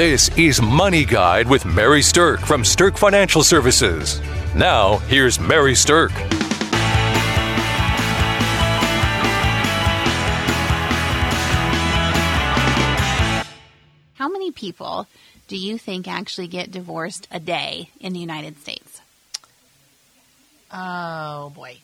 This 0.00 0.30
is 0.38 0.62
Money 0.62 1.04
Guide 1.04 1.46
with 1.46 1.66
Mary 1.66 2.00
Sterk 2.00 2.40
from 2.40 2.62
Sterk 2.62 2.96
Financial 2.96 3.44
Services. 3.44 4.18
Now, 4.56 4.96
here's 5.10 5.38
Mary 5.38 5.74
Sterk. 5.74 6.10
How 14.14 14.30
many 14.30 14.50
people 14.52 15.06
do 15.48 15.58
you 15.58 15.76
think 15.76 16.08
actually 16.08 16.48
get 16.48 16.70
divorced 16.70 17.28
a 17.30 17.38
day 17.38 17.90
in 18.00 18.14
the 18.14 18.20
United 18.20 18.58
States? 18.58 19.02
Oh 20.72 21.52
boy. 21.54 21.76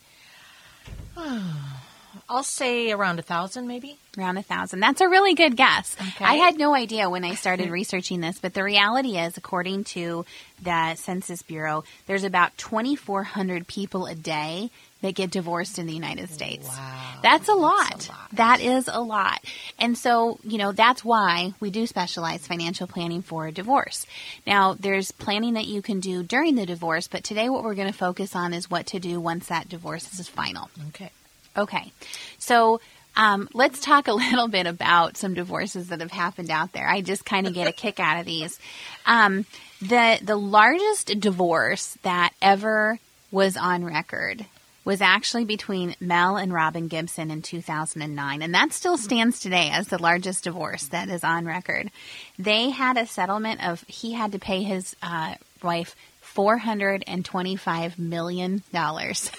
I'll 2.28 2.42
say 2.42 2.90
around 2.90 3.18
a 3.18 3.22
thousand, 3.22 3.66
maybe. 3.66 3.98
Around 4.16 4.38
a 4.38 4.42
thousand. 4.42 4.80
That's 4.80 5.00
a 5.00 5.08
really 5.08 5.34
good 5.34 5.56
guess. 5.56 5.96
Okay. 6.00 6.24
I 6.24 6.34
had 6.34 6.56
no 6.58 6.74
idea 6.74 7.10
when 7.10 7.24
I 7.24 7.34
started 7.34 7.70
researching 7.70 8.20
this, 8.20 8.38
but 8.38 8.54
the 8.54 8.62
reality 8.62 9.18
is, 9.18 9.36
according 9.36 9.84
to 9.84 10.24
the 10.62 10.94
Census 10.94 11.42
Bureau, 11.42 11.84
there's 12.06 12.24
about 12.24 12.56
2,400 12.58 13.66
people 13.66 14.06
a 14.06 14.14
day 14.14 14.70
that 15.02 15.14
get 15.14 15.30
divorced 15.30 15.78
in 15.78 15.86
the 15.86 15.92
United 15.92 16.30
States. 16.30 16.66
Wow. 16.66 17.20
That's 17.22 17.48
a 17.48 17.54
lot. 17.54 17.90
That's 17.90 18.08
a 18.08 18.12
lot. 18.12 18.30
That 18.32 18.60
is 18.60 18.88
a 18.92 19.00
lot. 19.00 19.44
And 19.78 19.96
so, 19.96 20.38
you 20.42 20.58
know, 20.58 20.72
that's 20.72 21.04
why 21.04 21.52
we 21.60 21.70
do 21.70 21.86
specialize 21.86 22.46
financial 22.46 22.86
planning 22.86 23.22
for 23.22 23.46
a 23.46 23.52
divorce. 23.52 24.06
Now, 24.46 24.74
there's 24.74 25.12
planning 25.12 25.54
that 25.54 25.66
you 25.66 25.82
can 25.82 26.00
do 26.00 26.22
during 26.22 26.54
the 26.54 26.66
divorce, 26.66 27.08
but 27.08 27.24
today 27.24 27.48
what 27.48 27.62
we're 27.62 27.74
going 27.74 27.92
to 27.92 27.98
focus 27.98 28.34
on 28.34 28.54
is 28.54 28.70
what 28.70 28.86
to 28.86 28.98
do 28.98 29.20
once 29.20 29.48
that 29.48 29.68
divorce 29.68 30.18
is 30.18 30.28
final. 30.28 30.70
Okay. 30.88 31.10
Okay. 31.56 31.92
So 32.38 32.80
um, 33.16 33.48
let's 33.54 33.80
talk 33.80 34.08
a 34.08 34.12
little 34.12 34.48
bit 34.48 34.66
about 34.66 35.16
some 35.16 35.34
divorces 35.34 35.88
that 35.88 36.00
have 36.00 36.12
happened 36.12 36.50
out 36.50 36.72
there. 36.72 36.88
I 36.88 37.00
just 37.00 37.24
kind 37.24 37.46
of 37.46 37.54
get 37.54 37.68
a 37.68 37.72
kick 37.84 37.98
out 37.98 38.20
of 38.20 38.26
these. 38.26 38.58
Um, 39.06 39.46
the 39.80 40.18
the 40.22 40.36
largest 40.36 41.18
divorce 41.18 41.98
that 42.02 42.32
ever 42.40 42.98
was 43.30 43.56
on 43.56 43.84
record 43.84 44.46
was 44.84 45.00
actually 45.00 45.44
between 45.44 45.96
Mel 46.00 46.36
and 46.36 46.52
Robyn 46.52 46.86
Gibson 46.86 47.30
in 47.32 47.42
2009, 47.42 48.40
and 48.40 48.54
that 48.54 48.72
still 48.72 48.96
stands 48.96 49.40
today 49.40 49.68
as 49.72 49.88
the 49.88 50.00
largest 50.00 50.44
divorce 50.44 50.86
that 50.88 51.08
is 51.08 51.24
on 51.24 51.44
record. 51.44 51.90
They 52.38 52.70
had 52.70 52.96
a 52.96 53.04
settlement 53.04 53.66
of 53.66 53.84
he 53.88 54.12
had 54.12 54.32
to 54.32 54.38
pay 54.38 54.62
his 54.62 54.94
uh, 55.02 55.34
wife. 55.62 55.96
Four 56.36 56.56
hundred 56.58 57.02
and 57.06 57.24
twenty-five 57.24 57.98
million 57.98 58.62
dollars 58.72 59.30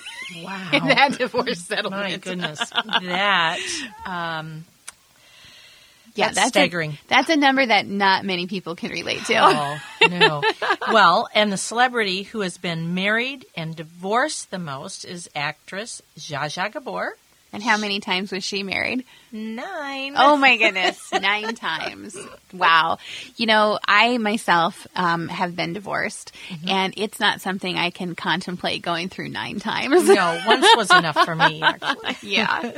Wow. 0.43 0.69
in 0.73 0.87
that 0.87 1.17
divorce 1.17 1.59
settlement. 1.59 2.01
My 2.11 2.17
goodness. 2.17 2.59
that 2.69 3.59
um 4.05 4.65
Yeah, 6.15 6.25
That's 6.29 6.35
that's 6.37 6.49
staggering. 6.49 6.91
A, 6.93 6.99
that's 7.07 7.29
a 7.29 7.35
number 7.35 7.63
that 7.65 7.85
not 7.87 8.25
many 8.25 8.47
people 8.47 8.75
can 8.75 8.89
relate 8.89 9.23
to. 9.25 9.35
Oh, 9.37 9.77
no. 10.09 10.41
well, 10.91 11.29
and 11.35 11.51
the 11.51 11.57
celebrity 11.57 12.23
who 12.23 12.41
has 12.41 12.57
been 12.57 12.95
married 12.95 13.45
and 13.55 13.75
divorced 13.75 14.49
the 14.49 14.57
most 14.59 15.05
is 15.05 15.29
actress 15.35 16.01
Zsa 16.17 16.45
Zsa 16.49 16.73
Gabor. 16.73 17.15
And 17.57 17.63
how 17.63 17.77
many 17.79 17.99
times 17.99 18.31
was 18.31 18.43
she 18.43 18.61
married? 18.61 19.03
Nine. 19.31 20.13
Oh 20.15 20.37
my 20.37 20.57
goodness, 20.59 21.11
nine 21.11 21.55
times. 21.55 22.15
Wow. 22.53 22.99
You 23.35 23.47
know, 23.47 23.79
I 23.83 24.19
myself 24.19 24.85
um, 24.95 25.27
have 25.27 25.55
been 25.55 25.73
divorced, 25.73 26.35
and 26.67 26.93
it's 26.97 27.19
not 27.19 27.41
something 27.41 27.75
I 27.75 27.89
can 27.89 28.13
contemplate 28.13 28.83
going 28.83 29.09
through 29.09 29.29
nine 29.29 29.59
times. 29.59 30.07
No, 30.07 30.39
once 30.45 30.67
was 30.75 30.91
enough 30.91 31.17
for 31.25 31.33
me, 31.33 31.59
actually. 31.63 32.29
yeah. 32.29 32.73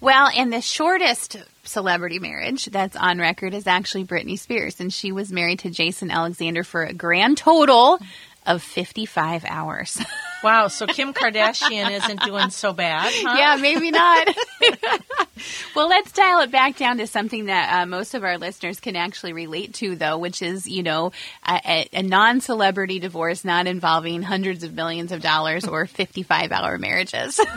Well, 0.00 0.30
and 0.34 0.50
the 0.50 0.62
shortest 0.62 1.36
celebrity 1.64 2.18
marriage 2.18 2.64
that's 2.64 2.96
on 2.96 3.18
record 3.18 3.52
is 3.52 3.66
actually 3.66 4.06
Britney 4.06 4.38
Spears, 4.38 4.80
and 4.80 4.90
she 4.90 5.12
was 5.12 5.30
married 5.30 5.58
to 5.58 5.70
Jason 5.70 6.10
Alexander 6.10 6.64
for 6.64 6.82
a 6.82 6.94
grand 6.94 7.36
total 7.36 7.98
of 8.46 8.62
55 8.62 9.44
hours. 9.44 10.00
Wow, 10.42 10.68
so 10.68 10.86
Kim 10.86 11.12
Kardashian 11.12 11.90
isn't 11.90 12.22
doing 12.22 12.50
so 12.50 12.72
bad, 12.72 13.12
huh? 13.14 13.36
yeah, 13.38 13.56
maybe 13.60 13.90
not. 13.90 14.28
well, 15.76 15.88
let's 15.88 16.12
dial 16.12 16.40
it 16.40 16.50
back 16.50 16.76
down 16.76 16.98
to 16.98 17.06
something 17.06 17.46
that 17.46 17.82
uh, 17.82 17.86
most 17.86 18.14
of 18.14 18.24
our 18.24 18.38
listeners 18.38 18.80
can 18.80 18.96
actually 18.96 19.32
relate 19.32 19.74
to, 19.74 19.96
though, 19.96 20.18
which 20.18 20.42
is, 20.42 20.66
you 20.66 20.82
know, 20.82 21.12
a, 21.46 21.60
a, 21.64 21.88
a 21.98 22.02
non 22.02 22.40
celebrity 22.40 22.98
divorce 22.98 23.44
not 23.44 23.66
involving 23.66 24.22
hundreds 24.22 24.64
of 24.64 24.74
millions 24.74 25.12
of 25.12 25.22
dollars 25.22 25.66
or 25.66 25.86
55 25.86 26.52
hour 26.52 26.78
marriages. 26.78 27.40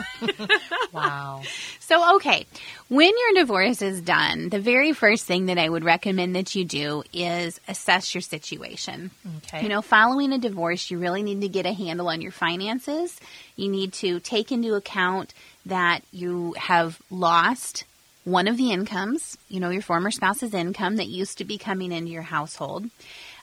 Wow. 0.92 1.42
So, 1.86 2.16
okay, 2.16 2.46
when 2.88 3.12
your 3.16 3.42
divorce 3.42 3.80
is 3.80 4.00
done, 4.00 4.48
the 4.48 4.58
very 4.58 4.92
first 4.92 5.24
thing 5.24 5.46
that 5.46 5.56
I 5.56 5.68
would 5.68 5.84
recommend 5.84 6.34
that 6.34 6.52
you 6.56 6.64
do 6.64 7.04
is 7.12 7.60
assess 7.68 8.12
your 8.12 8.22
situation. 8.22 9.12
Okay. 9.36 9.62
You 9.62 9.68
know, 9.68 9.82
following 9.82 10.32
a 10.32 10.38
divorce, 10.38 10.90
you 10.90 10.98
really 10.98 11.22
need 11.22 11.42
to 11.42 11.48
get 11.48 11.64
a 11.64 11.72
handle 11.72 12.08
on 12.08 12.20
your 12.20 12.32
finances. 12.32 13.20
You 13.54 13.68
need 13.68 13.92
to 13.92 14.18
take 14.18 14.50
into 14.50 14.74
account 14.74 15.32
that 15.66 16.00
you 16.10 16.56
have 16.58 17.00
lost 17.08 17.84
one 18.24 18.48
of 18.48 18.56
the 18.56 18.72
incomes, 18.72 19.38
you 19.48 19.60
know, 19.60 19.70
your 19.70 19.80
former 19.80 20.10
spouse's 20.10 20.54
income 20.54 20.96
that 20.96 21.06
used 21.06 21.38
to 21.38 21.44
be 21.44 21.56
coming 21.56 21.92
into 21.92 22.10
your 22.10 22.22
household. 22.22 22.86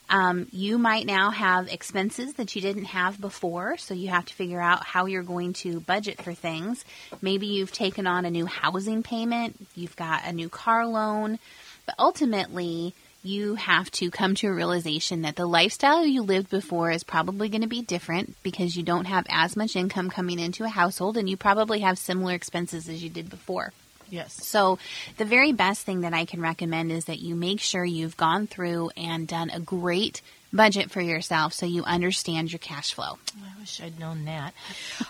Um, 0.08 0.48
you 0.52 0.76
might 0.78 1.06
now 1.06 1.30
have 1.30 1.68
expenses 1.68 2.34
that 2.34 2.54
you 2.54 2.60
didn't 2.60 2.84
have 2.86 3.20
before, 3.20 3.76
so 3.78 3.94
you 3.94 4.08
have 4.08 4.26
to 4.26 4.34
figure 4.34 4.60
out 4.60 4.84
how 4.84 5.06
you're 5.06 5.22
going 5.22 5.54
to 5.54 5.80
budget 5.80 6.22
for 6.22 6.34
things. 6.34 6.84
Maybe 7.22 7.46
you've 7.46 7.72
taken 7.72 8.06
on 8.06 8.24
a 8.24 8.30
new 8.30 8.46
housing 8.46 9.02
payment, 9.02 9.66
you've 9.74 9.96
got 9.96 10.26
a 10.26 10.32
new 10.32 10.48
car 10.48 10.86
loan, 10.86 11.38
but 11.86 11.94
ultimately, 11.98 12.94
you 13.22 13.54
have 13.54 13.90
to 13.90 14.10
come 14.10 14.34
to 14.34 14.48
a 14.48 14.52
realization 14.52 15.22
that 15.22 15.34
the 15.34 15.46
lifestyle 15.46 16.04
you 16.04 16.22
lived 16.22 16.50
before 16.50 16.90
is 16.90 17.02
probably 17.02 17.48
going 17.48 17.62
to 17.62 17.66
be 17.66 17.80
different 17.80 18.36
because 18.42 18.76
you 18.76 18.82
don't 18.82 19.06
have 19.06 19.24
as 19.30 19.56
much 19.56 19.74
income 19.74 20.10
coming 20.10 20.38
into 20.38 20.64
a 20.64 20.68
household 20.68 21.16
and 21.16 21.28
you 21.28 21.36
probably 21.36 21.80
have 21.80 21.96
similar 21.96 22.34
expenses 22.34 22.86
as 22.86 23.02
you 23.02 23.08
did 23.08 23.30
before. 23.30 23.72
Yes. 24.14 24.46
So, 24.46 24.78
the 25.16 25.24
very 25.24 25.50
best 25.50 25.84
thing 25.84 26.02
that 26.02 26.14
I 26.14 26.24
can 26.24 26.40
recommend 26.40 26.92
is 26.92 27.06
that 27.06 27.18
you 27.18 27.34
make 27.34 27.58
sure 27.58 27.84
you've 27.84 28.16
gone 28.16 28.46
through 28.46 28.90
and 28.96 29.26
done 29.26 29.50
a 29.50 29.58
great 29.58 30.22
budget 30.54 30.90
for 30.90 31.00
yourself 31.00 31.52
so 31.52 31.66
you 31.66 31.84
understand 31.84 32.52
your 32.52 32.58
cash 32.58 32.94
flow. 32.94 33.18
I 33.36 33.60
wish 33.60 33.80
I'd 33.82 33.98
known 33.98 34.24
that. 34.26 34.54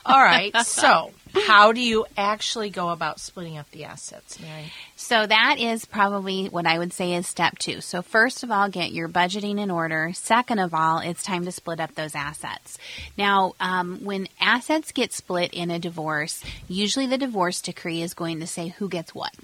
All 0.04 0.20
right. 0.20 0.52
So, 0.64 1.12
how 1.46 1.72
do 1.72 1.80
you 1.80 2.06
actually 2.16 2.70
go 2.70 2.88
about 2.88 3.20
splitting 3.20 3.58
up 3.58 3.70
the 3.70 3.84
assets, 3.84 4.40
Mary? 4.40 4.72
So, 4.96 5.26
that 5.26 5.56
is 5.58 5.84
probably 5.84 6.46
what 6.46 6.66
I 6.66 6.78
would 6.78 6.92
say 6.92 7.14
is 7.14 7.26
step 7.26 7.58
two. 7.58 7.80
So, 7.80 8.02
first 8.02 8.42
of 8.42 8.50
all, 8.50 8.68
get 8.68 8.92
your 8.92 9.08
budgeting 9.08 9.60
in 9.60 9.70
order. 9.70 10.10
Second 10.14 10.58
of 10.58 10.74
all, 10.74 10.98
it's 10.98 11.22
time 11.22 11.44
to 11.44 11.52
split 11.52 11.80
up 11.80 11.94
those 11.94 12.14
assets. 12.14 12.78
Now, 13.16 13.54
um, 13.60 14.04
when 14.04 14.26
assets 14.40 14.92
get 14.92 15.12
split 15.12 15.52
in 15.52 15.70
a 15.70 15.78
divorce, 15.78 16.42
usually 16.68 17.06
the 17.06 17.18
divorce 17.18 17.60
decree 17.60 18.02
is 18.02 18.14
going 18.14 18.40
to 18.40 18.46
say 18.46 18.68
who 18.68 18.88
gets 18.88 19.14
what. 19.14 19.34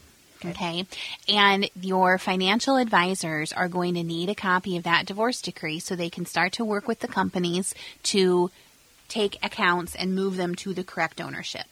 Okay. 0.45 0.87
And 1.29 1.69
your 1.81 2.19
financial 2.19 2.77
advisors 2.77 3.53
are 3.53 3.69
going 3.69 3.95
to 3.95 4.03
need 4.03 4.31
a 4.31 4.35
copy 4.35 4.77
of 4.77 4.85
that 4.85 5.07
divorce 5.07 5.43
decree 5.43 5.81
so 5.81 5.95
they 5.95 6.11
can 6.11 6.27
start 6.27 6.53
to 6.55 6.65
work 6.65 6.89
with 6.89 7.01
the 7.01 7.09
companies 7.09 7.75
to 8.05 8.51
take 9.09 9.45
accounts 9.45 9.95
and 9.95 10.15
move 10.15 10.37
them 10.37 10.55
to 10.55 10.73
the 10.73 10.85
correct 10.85 11.21
ownership. 11.21 11.67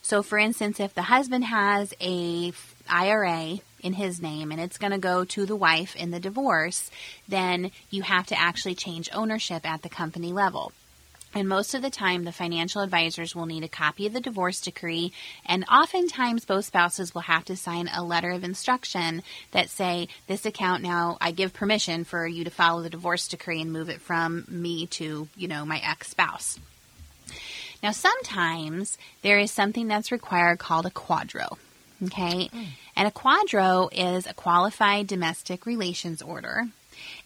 So 0.00 0.22
for 0.22 0.38
instance, 0.38 0.80
if 0.80 0.94
the 0.94 1.02
husband 1.02 1.44
has 1.44 1.92
a 2.00 2.52
IRA 2.88 3.58
in 3.80 3.94
his 3.94 4.22
name 4.22 4.50
and 4.50 4.60
it's 4.60 4.78
going 4.78 4.92
to 4.92 4.98
go 4.98 5.24
to 5.24 5.44
the 5.44 5.56
wife 5.56 5.94
in 5.96 6.10
the 6.10 6.20
divorce, 6.20 6.90
then 7.28 7.70
you 7.90 8.02
have 8.02 8.26
to 8.28 8.38
actually 8.38 8.74
change 8.74 9.10
ownership 9.12 9.68
at 9.68 9.82
the 9.82 9.88
company 9.88 10.32
level. 10.32 10.72
And 11.34 11.48
most 11.48 11.74
of 11.74 11.82
the 11.82 11.90
time, 11.90 12.24
the 12.24 12.32
financial 12.32 12.80
advisors 12.80 13.34
will 13.34 13.46
need 13.46 13.64
a 13.64 13.68
copy 13.68 14.06
of 14.06 14.12
the 14.12 14.20
divorce 14.20 14.60
decree, 14.60 15.12
and 15.44 15.64
oftentimes 15.70 16.44
both 16.44 16.66
spouses 16.66 17.12
will 17.12 17.22
have 17.22 17.44
to 17.46 17.56
sign 17.56 17.88
a 17.88 18.04
letter 18.04 18.30
of 18.30 18.44
instruction 18.44 19.22
that 19.50 19.68
say, 19.68 20.06
"This 20.28 20.46
account 20.46 20.82
now, 20.82 21.18
I 21.20 21.32
give 21.32 21.52
permission 21.52 22.04
for 22.04 22.26
you 22.26 22.44
to 22.44 22.50
follow 22.50 22.82
the 22.82 22.90
divorce 22.90 23.26
decree 23.26 23.60
and 23.60 23.72
move 23.72 23.88
it 23.88 24.00
from 24.00 24.44
me 24.46 24.86
to, 24.98 25.28
you 25.36 25.48
know, 25.48 25.66
my 25.66 25.78
ex-spouse." 25.78 26.60
Now, 27.82 27.90
sometimes 27.90 28.96
there 29.22 29.38
is 29.38 29.50
something 29.50 29.88
that's 29.88 30.12
required 30.12 30.58
called 30.58 30.86
a 30.86 30.90
QDRO. 30.90 31.58
Okay, 32.02 32.48
hmm. 32.48 32.62
and 32.96 33.08
a 33.08 33.10
QDRO 33.10 33.88
is 33.92 34.26
a 34.26 34.34
qualified 34.34 35.06
domestic 35.06 35.66
relations 35.66 36.22
order. 36.22 36.68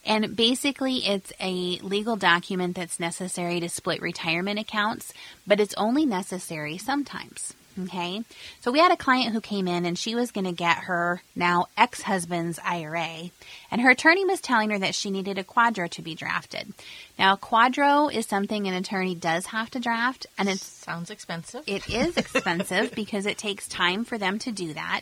And 0.05 0.35
basically, 0.35 0.97
it's 1.05 1.31
a 1.39 1.79
legal 1.81 2.15
document 2.15 2.75
that's 2.75 2.99
necessary 2.99 3.59
to 3.59 3.69
split 3.69 4.01
retirement 4.01 4.59
accounts, 4.59 5.13
but 5.45 5.59
it's 5.59 5.73
only 5.75 6.05
necessary 6.05 6.77
sometimes. 6.77 7.53
Okay. 7.83 8.23
So 8.59 8.71
we 8.71 8.79
had 8.79 8.91
a 8.91 8.97
client 8.97 9.31
who 9.33 9.39
came 9.39 9.65
in 9.67 9.85
and 9.85 9.97
she 9.97 10.13
was 10.13 10.31
going 10.31 10.45
to 10.45 10.51
get 10.51 10.79
her 10.79 11.21
now 11.33 11.67
ex 11.77 12.01
husband's 12.01 12.59
IRA, 12.59 13.29
and 13.71 13.79
her 13.81 13.91
attorney 13.91 14.25
was 14.25 14.41
telling 14.41 14.71
her 14.71 14.79
that 14.79 14.95
she 14.95 15.11
needed 15.11 15.37
a 15.37 15.45
QDRO 15.45 15.89
to 15.91 16.01
be 16.01 16.15
drafted. 16.15 16.73
Now, 17.17 17.33
a 17.33 17.37
QDRO 17.37 18.13
is 18.13 18.25
something 18.25 18.67
an 18.67 18.73
attorney 18.73 19.15
does 19.15 19.45
have 19.47 19.69
to 19.71 19.79
draft, 19.79 20.25
and 20.37 20.49
it 20.49 20.59
Sounds 20.59 21.09
expensive. 21.09 21.63
it 21.67 21.87
is 21.89 22.17
expensive 22.17 22.91
because 22.95 23.25
it 23.25 23.37
takes 23.37 23.67
time 23.67 24.03
for 24.03 24.17
them 24.17 24.39
to 24.39 24.51
do 24.51 24.73
that. 24.73 25.01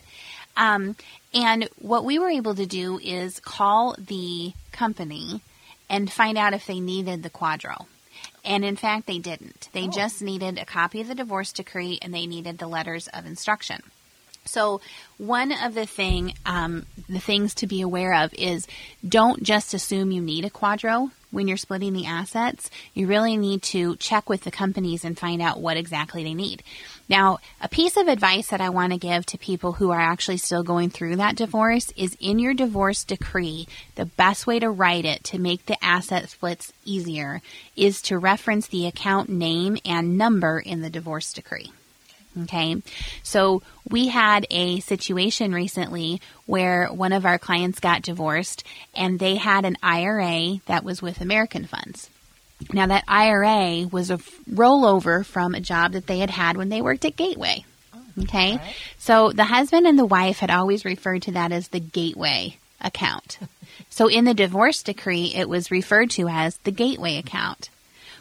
Um, 0.58 0.96
and 1.32 1.68
what 1.78 2.04
we 2.04 2.18
were 2.18 2.28
able 2.28 2.54
to 2.56 2.66
do 2.66 2.98
is 2.98 3.40
call 3.40 3.94
the 3.96 4.52
company 4.72 5.40
and 5.88 6.12
find 6.12 6.36
out 6.36 6.52
if 6.52 6.66
they 6.66 6.80
needed 6.80 7.22
the 7.22 7.30
QDRO. 7.30 7.86
And 8.44 8.64
in 8.64 8.76
fact, 8.76 9.06
they 9.06 9.18
didn't. 9.18 9.68
They 9.72 9.86
just 9.86 10.20
needed 10.20 10.58
a 10.58 10.64
copy 10.64 11.00
of 11.00 11.08
the 11.08 11.14
divorce 11.14 11.52
decree 11.52 11.98
and 12.02 12.12
they 12.12 12.26
needed 12.26 12.58
the 12.58 12.66
letters 12.66 13.06
of 13.08 13.24
instruction. 13.24 13.82
So 14.44 14.80
one 15.18 15.52
of 15.52 15.74
the 15.74 15.86
thing, 15.86 16.34
um, 16.44 16.86
the 17.08 17.20
things 17.20 17.54
to 17.56 17.66
be 17.66 17.80
aware 17.80 18.14
of 18.14 18.34
is 18.34 18.66
don't 19.06 19.42
just 19.42 19.74
assume 19.74 20.10
you 20.10 20.22
need 20.22 20.44
a 20.44 20.50
QDRO 20.50 21.10
when 21.30 21.48
you're 21.48 21.56
splitting 21.56 21.92
the 21.92 22.06
assets. 22.06 22.70
You 22.94 23.06
really 23.06 23.36
need 23.36 23.62
to 23.64 23.96
check 23.96 24.28
with 24.28 24.42
the 24.42 24.50
companies 24.50 25.04
and 25.04 25.18
find 25.18 25.42
out 25.42 25.60
what 25.60 25.76
exactly 25.76 26.24
they 26.24 26.34
need. 26.34 26.62
Now, 27.08 27.38
a 27.60 27.68
piece 27.68 27.96
of 27.96 28.06
advice 28.06 28.48
that 28.48 28.60
I 28.60 28.68
want 28.68 28.92
to 28.92 28.98
give 28.98 29.24
to 29.26 29.38
people 29.38 29.72
who 29.72 29.90
are 29.90 30.00
actually 30.00 30.36
still 30.36 30.62
going 30.62 30.90
through 30.90 31.16
that 31.16 31.36
divorce 31.36 31.92
is 31.96 32.16
in 32.20 32.38
your 32.38 32.54
divorce 32.54 33.04
decree, 33.04 33.66
the 33.94 34.04
best 34.04 34.46
way 34.46 34.58
to 34.58 34.70
write 34.70 35.04
it 35.04 35.24
to 35.24 35.38
make 35.38 35.66
the 35.66 35.82
asset 35.82 36.28
splits 36.28 36.72
easier 36.84 37.40
is 37.76 38.02
to 38.02 38.18
reference 38.18 38.68
the 38.68 38.86
account 38.86 39.28
name 39.28 39.78
and 39.84 40.18
number 40.18 40.58
in 40.58 40.82
the 40.82 40.90
divorce 40.90 41.32
decree. 41.32 41.72
Okay. 42.44 42.82
So 43.22 43.62
we 43.88 44.08
had 44.08 44.46
a 44.50 44.80
situation 44.80 45.52
recently 45.52 46.20
where 46.46 46.88
one 46.88 47.12
of 47.12 47.26
our 47.26 47.38
clients 47.38 47.80
got 47.80 48.02
divorced 48.02 48.64
and 48.94 49.18
they 49.18 49.36
had 49.36 49.64
an 49.64 49.76
IRA 49.82 50.60
that 50.66 50.84
was 50.84 51.02
with 51.02 51.20
American 51.20 51.64
funds. 51.66 52.10
Now 52.72 52.86
that 52.86 53.04
IRA 53.06 53.86
was 53.88 54.10
a 54.10 54.18
rollover 54.50 55.24
from 55.24 55.54
a 55.54 55.60
job 55.60 55.92
that 55.92 56.06
they 56.06 56.18
had 56.18 56.30
had 56.30 56.56
when 56.56 56.68
they 56.68 56.82
worked 56.82 57.04
at 57.04 57.16
Gateway. 57.16 57.64
Oh, 57.94 58.02
okay. 58.22 58.56
Right. 58.56 58.74
So 58.98 59.32
the 59.32 59.44
husband 59.44 59.86
and 59.86 59.98
the 59.98 60.04
wife 60.04 60.38
had 60.38 60.50
always 60.50 60.84
referred 60.84 61.22
to 61.22 61.32
that 61.32 61.52
as 61.52 61.68
the 61.68 61.80
Gateway 61.80 62.56
account. 62.80 63.38
so 63.90 64.08
in 64.08 64.24
the 64.24 64.34
divorce 64.34 64.82
decree, 64.82 65.32
it 65.34 65.48
was 65.48 65.70
referred 65.70 66.10
to 66.10 66.28
as 66.28 66.56
the 66.58 66.72
Gateway 66.72 67.16
account. 67.16 67.70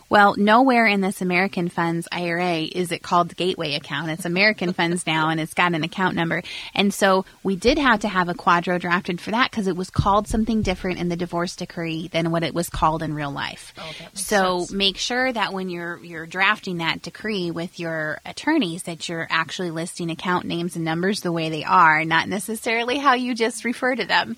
Well, 0.10 0.36
nowhere 0.38 0.86
in 0.86 1.02
this 1.02 1.22
American 1.22 1.68
Funds 1.68 2.08
IRA 2.12 2.60
is 2.62 2.94
it 2.94 3.04
called 3.04 3.36
Gateway 3.36 3.74
account. 3.74 4.10
It's 4.10 4.24
American 4.24 4.72
Funds 4.72 5.06
now 5.06 5.30
and 5.30 5.40
it's 5.40 5.54
got 5.54 5.74
an 5.74 5.84
account 5.84 6.16
number. 6.16 6.44
And 6.74 6.94
so 6.94 7.26
we 7.44 7.58
did 7.58 7.78
have 7.78 8.00
to 8.02 8.08
have 8.08 8.30
a 8.30 8.34
QDRO 8.34 8.80
drafted 8.80 9.20
for 9.20 9.32
that 9.32 9.52
because 9.52 9.68
it 9.68 9.76
was 9.76 9.90
called 9.90 10.30
something 10.30 10.62
different 10.62 11.00
in 11.00 11.10
the 11.10 11.18
divorce 11.18 11.58
decree 11.58 12.08
than 12.08 12.32
what 12.32 12.44
it 12.44 12.54
was 12.54 12.70
called 12.70 13.04
in 13.04 13.14
real 13.14 13.32
life. 13.32 13.74
Oh, 13.78 13.92
so 14.14 14.60
sense. 14.60 14.72
make 14.72 14.98
sure 14.98 15.32
that 15.32 15.52
when 15.52 15.70
you're 15.70 16.02
you're 16.02 16.26
drafting 16.26 16.78
that 16.78 17.02
decree 17.02 17.52
with 17.52 17.78
your 17.78 18.22
attorneys 18.26 18.84
that 18.84 19.10
you're 19.10 19.28
actually 19.30 19.72
listing 19.72 20.10
account 20.10 20.46
names 20.46 20.78
and 20.78 20.86
numbers 20.86 21.20
the 21.20 21.34
way 21.34 21.50
they 21.50 21.66
are, 21.66 22.06
not 22.06 22.30
necessarily 22.30 22.98
how 22.98 23.14
you 23.14 23.36
just 23.36 23.66
refer 23.66 23.94
to 23.94 24.06
them. 24.06 24.38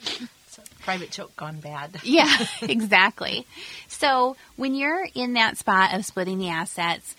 Private 0.90 1.12
joke 1.12 1.36
gone 1.36 1.60
bad. 1.60 2.00
Yeah, 2.04 2.36
exactly. 2.64 3.46
So 3.88 4.36
when 4.56 4.74
you're 4.74 5.08
in 5.14 5.34
that 5.34 5.56
spot 5.56 5.94
of 5.94 6.04
splitting 6.04 6.40
the 6.40 6.50
assets, 6.50 7.16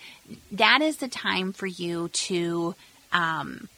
that 0.51 0.81
is 0.81 0.97
the 0.97 1.07
time 1.07 1.53
for 1.53 1.67
you 1.67 2.09
to 2.09 2.75
um, 3.13 3.69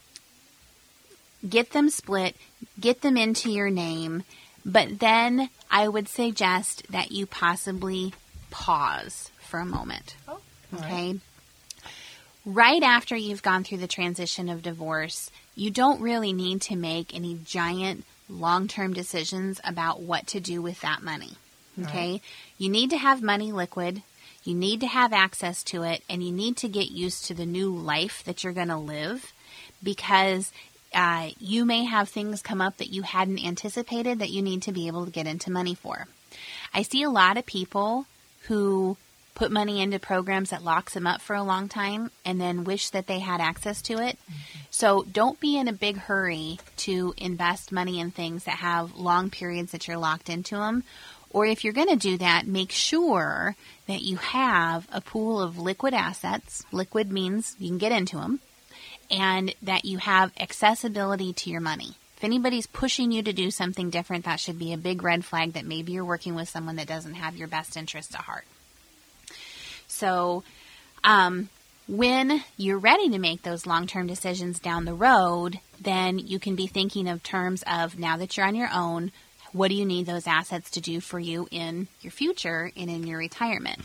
get 1.48 1.74
them 1.74 1.92
split, 1.92 2.36
get 2.80 3.02
them 3.02 3.18
into 3.18 3.52
your 3.52 3.70
name, 3.70 4.24
but 4.66 4.98
then 4.98 5.52
I 5.70 5.88
would 5.88 6.10
suggest 6.10 6.88
that 6.90 7.12
you 7.12 7.28
possibly 7.28 8.14
pause 8.50 9.30
for 9.42 9.60
a 9.60 9.66
moment. 9.66 10.16
Oh, 10.28 10.32
all 10.32 10.42
right. 10.72 10.86
Okay. 10.86 11.20
Right 12.46 12.82
after 12.82 13.16
you've 13.16 13.44
gone 13.44 13.64
through 13.64 13.78
the 13.78 13.88
transition 13.88 14.50
of 14.50 14.64
divorce, 14.64 15.30
you 15.56 15.70
don't 15.70 16.02
really 16.02 16.34
need 16.34 16.62
to 16.64 16.76
make 16.76 17.14
any 17.14 17.38
giant 17.46 18.06
long 18.30 18.68
term 18.68 18.94
decisions 18.94 19.60
about 19.64 20.02
what 20.02 20.28
to 20.28 20.40
do 20.40 20.62
with 20.62 20.82
that 20.82 21.02
money. 21.02 21.34
Okay. 21.82 22.22
You 22.58 22.70
need 22.70 22.92
to 22.92 22.98
have 22.98 23.22
money 23.22 23.52
liquid. 23.52 24.04
You 24.44 24.54
need 24.54 24.82
to 24.82 24.88
have 24.88 25.14
access 25.14 25.64
to 25.66 25.84
it 25.84 26.04
and 26.10 26.24
you 26.24 26.32
need 26.32 26.58
to 26.58 26.68
get 26.68 26.92
used 26.92 27.26
to 27.26 27.34
the 27.34 27.46
new 27.46 27.74
life 27.74 28.24
that 28.26 28.44
you're 28.44 28.54
going 28.54 28.68
to 28.68 28.78
live 28.78 29.32
because 29.82 30.52
uh, 30.94 31.30
you 31.40 31.66
may 31.66 31.86
have 31.86 32.10
things 32.10 32.42
come 32.42 32.62
up 32.62 32.78
that 32.78 32.90
you 32.90 33.02
hadn't 33.02 33.44
anticipated 33.44 34.20
that 34.20 34.30
you 34.30 34.42
need 34.42 34.62
to 34.64 34.72
be 34.72 34.88
able 34.88 35.06
to 35.06 35.12
get 35.12 35.28
into 35.28 35.52
money 35.52 35.74
for. 35.74 36.08
I 36.74 36.84
see 36.84 37.04
a 37.04 37.10
lot 37.10 37.38
of 37.38 37.46
people 37.46 38.06
who 38.48 38.98
put 39.36 39.52
money 39.52 39.82
into 39.82 40.00
programs 40.00 40.52
that 40.52 40.64
locks 40.64 40.94
them 40.94 41.08
up 41.08 41.22
for 41.22 41.36
a 41.36 41.44
long 41.44 41.68
time 41.68 42.12
and 42.24 42.40
then 42.40 42.64
wish 42.64 42.90
that 42.92 43.08
they 43.08 43.20
had 43.20 43.42
access 43.42 43.82
to 43.84 43.94
it. 43.94 44.18
Mm-hmm. 44.18 44.60
So 44.70 45.06
don't 45.12 45.40
be 45.40 45.58
in 45.58 45.68
a 45.68 45.74
big 45.74 45.98
hurry 45.98 46.60
to 46.78 47.14
invest 47.18 47.72
money 47.72 48.00
in 48.00 48.12
things 48.12 48.44
that 48.46 48.58
have 48.58 48.96
long 48.96 49.30
periods 49.30 49.72
that 49.72 49.88
you're 49.88 49.98
locked 49.98 50.30
into 50.30 50.56
them. 50.56 50.84
Or 51.30 51.46
if 51.46 51.64
you're 51.64 51.74
going 51.74 51.90
to 51.90 51.96
do 51.96 52.18
that, 52.20 52.46
make 52.46 52.72
sure 52.72 53.56
that 53.88 54.04
you 54.04 54.18
have 54.18 54.88
a 54.92 55.02
pool 55.02 55.42
of 55.42 55.58
liquid 55.58 55.94
assets. 55.94 56.64
Liquid 56.72 57.12
means 57.12 57.56
you 57.58 57.70
can 57.70 57.80
get 57.80 57.92
into 57.92 58.18
them 58.18 58.40
and 59.10 59.54
that 59.64 59.86
you 59.86 59.98
have 59.98 60.32
accessibility 60.40 61.34
to 61.34 61.50
your 61.50 61.62
money. 61.62 61.96
If 62.18 62.24
anybody's 62.24 62.68
pushing 62.68 63.12
you 63.12 63.24
to 63.24 63.34
do 63.34 63.52
something 63.52 63.90
different, 63.90 64.26
that 64.26 64.40
should 64.40 64.60
be 64.60 64.74
a 64.74 64.78
big 64.78 65.04
red 65.04 65.26
flag 65.26 65.54
that 65.54 65.66
maybe 65.66 65.92
you're 65.92 66.06
working 66.06 66.36
with 66.36 66.50
someone 66.50 66.78
that 66.78 66.88
doesn't 66.88 67.16
have 67.16 67.36
your 67.36 67.48
best 67.48 67.76
interest 67.76 68.14
at 68.14 68.22
heart. 68.22 68.46
So, 70.04 70.44
um, 71.06 71.48
when 71.88 72.44
you're 72.58 72.78
ready 72.78 73.08
to 73.08 73.20
make 73.20 73.44
those 73.44 73.66
long 73.66 73.88
term 73.88 74.06
decisions 74.06 74.60
down 74.60 74.84
the 74.84 74.94
road, 74.94 75.62
then 75.80 76.20
you 76.20 76.40
can 76.40 76.58
be 76.58 76.68
thinking 76.68 77.08
of 77.08 77.24
terms 77.24 77.64
of 77.66 77.98
now 77.98 78.18
that 78.18 78.36
you're 78.36 78.46
on 78.46 78.54
your 78.54 78.70
own, 78.74 79.14
what 79.54 79.70
do 79.70 79.76
you 79.76 79.86
need 79.86 80.06
those 80.06 80.28
assets 80.28 80.72
to 80.72 80.82
do 80.82 81.00
for 81.00 81.20
you 81.20 81.48
in 81.52 81.88
your 82.02 82.12
future 82.12 82.70
and 82.76 82.90
in 82.90 83.08
your 83.08 83.18
retirement? 83.18 83.80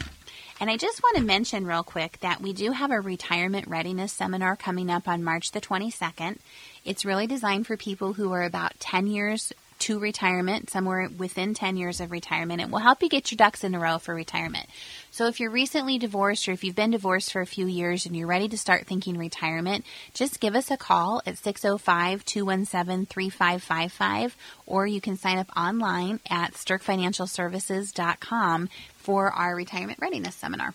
And 0.60 0.68
I 0.68 0.76
just 0.76 1.04
want 1.04 1.18
to 1.18 1.22
mention 1.22 1.64
real 1.64 1.84
quick 1.84 2.18
that 2.18 2.40
we 2.40 2.52
do 2.52 2.72
have 2.72 2.90
a 2.90 3.00
retirement 3.00 3.68
readiness 3.68 4.12
seminar 4.12 4.56
coming 4.56 4.90
up 4.90 5.06
on 5.06 5.22
March 5.22 5.52
the 5.52 5.60
22nd. 5.60 6.38
It's 6.84 7.04
really 7.04 7.28
designed 7.28 7.68
for 7.68 7.76
people 7.76 8.14
who 8.14 8.32
are 8.32 8.42
about 8.42 8.80
10 8.80 9.06
years 9.06 9.52
to 9.80 9.98
retirement, 9.98 10.70
somewhere 10.70 11.08
within 11.16 11.54
10 11.54 11.76
years 11.76 12.00
of 12.00 12.10
retirement. 12.10 12.60
It 12.60 12.70
will 12.70 12.78
help 12.78 13.02
you 13.02 13.08
get 13.08 13.30
your 13.30 13.36
ducks 13.36 13.64
in 13.64 13.74
a 13.74 13.78
row 13.78 13.98
for 13.98 14.14
retirement. 14.14 14.66
So 15.10 15.26
if 15.26 15.40
you're 15.40 15.50
recently 15.50 15.98
divorced 15.98 16.48
or 16.48 16.52
if 16.52 16.64
you've 16.64 16.76
been 16.76 16.90
divorced 16.90 17.32
for 17.32 17.40
a 17.40 17.46
few 17.46 17.66
years 17.66 18.06
and 18.06 18.16
you're 18.16 18.26
ready 18.26 18.48
to 18.48 18.58
start 18.58 18.86
thinking 18.86 19.18
retirement, 19.18 19.84
just 20.14 20.40
give 20.40 20.54
us 20.54 20.70
a 20.70 20.76
call 20.76 21.22
at 21.26 21.38
605 21.38 22.24
217 22.24 23.06
3555 23.06 24.36
or 24.66 24.86
you 24.86 25.00
can 25.00 25.16
sign 25.16 25.38
up 25.38 25.48
online 25.56 26.20
at 26.30 26.52
sterkfinancialservices.com 26.54 28.68
for 28.96 29.32
our 29.32 29.56
retirement 29.56 29.98
readiness 30.00 30.34
seminar. 30.34 30.74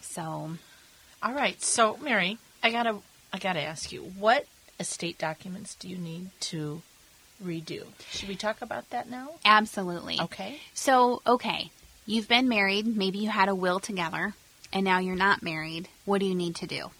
So, 0.00 0.50
All 1.22 1.32
right. 1.32 1.60
So, 1.62 1.96
Mary, 1.98 2.38
I 2.62 2.70
gotta, 2.70 2.98
I 3.32 3.38
gotta 3.38 3.62
ask 3.62 3.92
you, 3.92 4.02
what 4.02 4.46
estate 4.80 5.18
documents 5.18 5.74
do 5.74 5.88
you 5.88 5.96
need 5.96 6.30
to 6.40 6.82
redo? 7.44 7.84
Should 8.10 8.28
we 8.28 8.36
talk 8.36 8.62
about 8.62 8.90
that 8.90 9.10
now? 9.10 9.30
absolutely. 9.44 10.18
Okay. 10.20 10.60
So, 10.74 11.22
okay, 11.26 11.70
you've 12.06 12.28
been 12.28 12.48
married, 12.48 12.86
maybe 12.86 13.18
you 13.18 13.30
had 13.30 13.48
a 13.48 13.54
will 13.54 13.80
together, 13.80 14.34
and 14.72 14.84
now 14.84 14.98
you're 14.98 15.16
not 15.16 15.42
married. 15.42 15.88
What 16.04 16.18
do 16.20 16.26
you 16.26 16.34
need 16.34 16.56
to 16.56 16.66
do? 16.66 16.90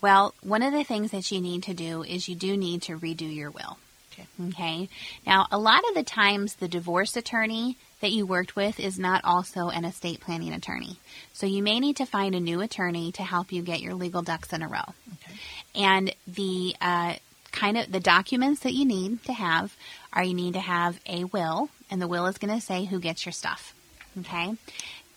Well, 0.00 0.34
one 0.42 0.62
of 0.62 0.72
the 0.72 0.84
things 0.84 1.10
that 1.10 1.30
you 1.30 1.40
need 1.40 1.62
to 1.64 1.74
do 1.74 2.02
is 2.02 2.28
you 2.28 2.34
do 2.34 2.56
need 2.56 2.82
to 2.82 2.98
redo 2.98 3.34
your 3.34 3.50
will. 3.50 3.78
Okay. 4.12 4.26
Okay. 4.48 4.88
Now, 5.26 5.46
a 5.50 5.58
lot 5.58 5.82
of 5.88 5.94
the 5.94 6.02
times, 6.02 6.54
the 6.54 6.68
divorce 6.68 7.16
attorney 7.16 7.76
that 8.00 8.10
you 8.10 8.26
worked 8.26 8.56
with 8.56 8.80
is 8.80 8.98
not 8.98 9.24
also 9.24 9.68
an 9.68 9.84
estate 9.84 10.20
planning 10.20 10.52
attorney. 10.52 10.96
So 11.32 11.46
you 11.46 11.62
may 11.62 11.80
need 11.80 11.96
to 11.96 12.06
find 12.06 12.34
a 12.34 12.40
new 12.40 12.60
attorney 12.60 13.12
to 13.12 13.22
help 13.22 13.52
you 13.52 13.62
get 13.62 13.80
your 13.80 13.94
legal 13.94 14.22
ducks 14.22 14.52
in 14.52 14.62
a 14.62 14.68
row. 14.68 14.94
Okay. 15.14 15.38
And 15.74 16.14
the 16.26 16.74
uh, 16.80 17.14
kind 17.52 17.76
of 17.76 17.90
the 17.90 18.00
documents 18.00 18.60
that 18.60 18.72
you 18.72 18.84
need 18.84 19.22
to 19.24 19.32
have 19.32 19.76
are 20.12 20.24
you 20.24 20.34
need 20.34 20.54
to 20.54 20.60
have 20.60 21.00
a 21.06 21.24
will, 21.24 21.70
and 21.90 22.00
the 22.00 22.08
will 22.08 22.26
is 22.26 22.38
going 22.38 22.54
to 22.54 22.64
say 22.64 22.84
who 22.84 22.98
gets 22.98 23.24
your 23.24 23.32
stuff. 23.32 23.74
Okay. 24.18 24.54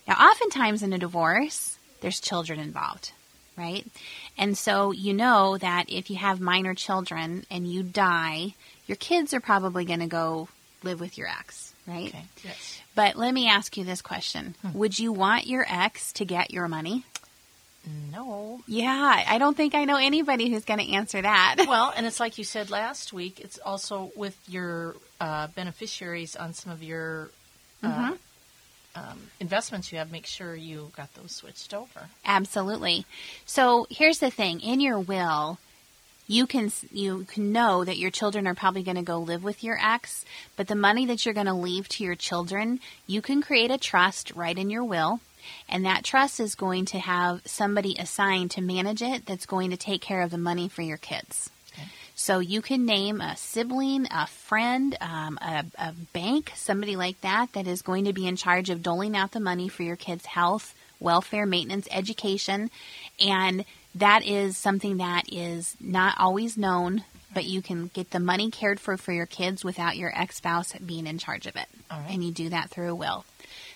Now, 0.06 0.14
oftentimes 0.14 0.82
in 0.82 0.92
a 0.92 0.98
divorce, 0.98 1.78
there's 2.00 2.20
children 2.20 2.60
involved, 2.60 3.12
right? 3.56 3.86
And 4.36 4.56
so 4.56 4.92
you 4.92 5.14
know 5.14 5.58
that 5.58 5.86
if 5.88 6.10
you 6.10 6.16
have 6.16 6.40
minor 6.40 6.74
children 6.74 7.44
and 7.50 7.66
you 7.66 7.82
die, 7.82 8.54
your 8.86 8.96
kids 8.96 9.32
are 9.32 9.40
probably 9.40 9.84
going 9.84 10.00
to 10.00 10.06
go 10.06 10.48
live 10.82 11.00
with 11.00 11.16
your 11.16 11.28
ex, 11.28 11.72
right? 11.86 12.08
Okay. 12.08 12.24
Yes. 12.44 12.80
But 12.94 13.16
let 13.16 13.32
me 13.32 13.48
ask 13.48 13.76
you 13.76 13.84
this 13.84 14.02
question 14.02 14.54
hmm. 14.62 14.78
Would 14.78 14.98
you 14.98 15.12
want 15.12 15.46
your 15.46 15.64
ex 15.68 16.12
to 16.14 16.24
get 16.24 16.50
your 16.50 16.68
money? 16.68 17.04
No. 18.10 18.60
Yeah, 18.66 19.24
I 19.26 19.38
don't 19.38 19.56
think 19.56 19.74
I 19.74 19.84
know 19.84 19.96
anybody 19.96 20.50
who's 20.50 20.64
going 20.64 20.80
to 20.80 20.92
answer 20.92 21.20
that. 21.20 21.56
Well, 21.68 21.92
and 21.96 22.06
it's 22.06 22.20
like 22.20 22.38
you 22.38 22.44
said 22.44 22.70
last 22.70 23.12
week. 23.12 23.40
It's 23.40 23.58
also 23.58 24.12
with 24.16 24.38
your 24.48 24.94
uh, 25.20 25.48
beneficiaries 25.48 26.36
on 26.36 26.54
some 26.54 26.72
of 26.72 26.82
your 26.82 27.30
uh, 27.82 28.14
um, 28.94 29.18
investments 29.40 29.90
you 29.90 29.98
have. 29.98 30.12
Make 30.12 30.26
sure 30.26 30.54
you 30.54 30.92
got 30.96 31.12
those 31.14 31.32
switched 31.32 31.74
over. 31.74 32.08
Absolutely. 32.24 33.06
So 33.44 33.86
here's 33.90 34.18
the 34.18 34.30
thing 34.30 34.60
in 34.60 34.80
your 34.80 35.00
will, 35.00 35.58
you 36.26 36.46
can 36.46 36.70
you 36.92 37.24
can 37.24 37.52
know 37.52 37.84
that 37.84 37.98
your 37.98 38.10
children 38.10 38.46
are 38.46 38.54
probably 38.54 38.82
going 38.82 38.96
to 38.96 39.02
go 39.02 39.18
live 39.18 39.44
with 39.44 39.62
your 39.62 39.78
ex, 39.82 40.24
but 40.56 40.68
the 40.68 40.74
money 40.74 41.06
that 41.06 41.24
you're 41.24 41.34
going 41.34 41.46
to 41.46 41.54
leave 41.54 41.88
to 41.88 42.04
your 42.04 42.14
children, 42.14 42.80
you 43.06 43.20
can 43.20 43.42
create 43.42 43.70
a 43.70 43.78
trust 43.78 44.32
right 44.34 44.56
in 44.56 44.70
your 44.70 44.84
will. 44.84 45.20
And 45.68 45.84
that 45.84 46.04
trust 46.04 46.40
is 46.40 46.54
going 46.54 46.84
to 46.86 46.98
have 46.98 47.42
somebody 47.44 47.96
assigned 47.98 48.52
to 48.52 48.60
manage 48.60 49.02
it 49.02 49.26
that's 49.26 49.46
going 49.46 49.70
to 49.70 49.76
take 49.76 50.00
care 50.00 50.22
of 50.22 50.30
the 50.30 50.38
money 50.38 50.68
for 50.68 50.82
your 50.82 50.96
kids. 50.98 51.50
So 52.16 52.38
you 52.38 52.62
can 52.62 52.86
name 52.86 53.20
a 53.20 53.36
sibling, 53.36 54.06
a 54.10 54.28
friend, 54.28 54.96
um, 55.00 55.36
a, 55.42 55.64
a 55.76 55.92
bank, 56.12 56.52
somebody 56.54 56.94
like 56.94 57.20
that 57.22 57.52
that 57.54 57.66
is 57.66 57.82
going 57.82 58.04
to 58.04 58.12
be 58.12 58.26
in 58.26 58.36
charge 58.36 58.70
of 58.70 58.82
doling 58.82 59.16
out 59.16 59.32
the 59.32 59.40
money 59.40 59.68
for 59.68 59.82
your 59.82 59.96
kids' 59.96 60.24
health, 60.24 60.74
welfare, 61.00 61.44
maintenance, 61.44 61.88
education. 61.90 62.70
And 63.18 63.64
that 63.96 64.24
is 64.24 64.56
something 64.56 64.98
that 64.98 65.24
is 65.32 65.76
not 65.80 66.14
always 66.18 66.56
known, 66.56 67.02
but 67.32 67.44
you 67.46 67.60
can 67.62 67.88
get 67.88 68.10
the 68.12 68.20
money 68.20 68.48
cared 68.48 68.78
for 68.78 68.96
for 68.96 69.12
your 69.12 69.26
kids 69.26 69.64
without 69.64 69.96
your 69.96 70.16
ex 70.16 70.36
spouse 70.36 70.72
being 70.74 71.08
in 71.08 71.18
charge 71.18 71.46
of 71.46 71.56
it. 71.56 71.66
And 72.08 72.22
you 72.22 72.30
do 72.30 72.48
that 72.50 72.70
through 72.70 72.90
a 72.90 72.94
will. 72.94 73.24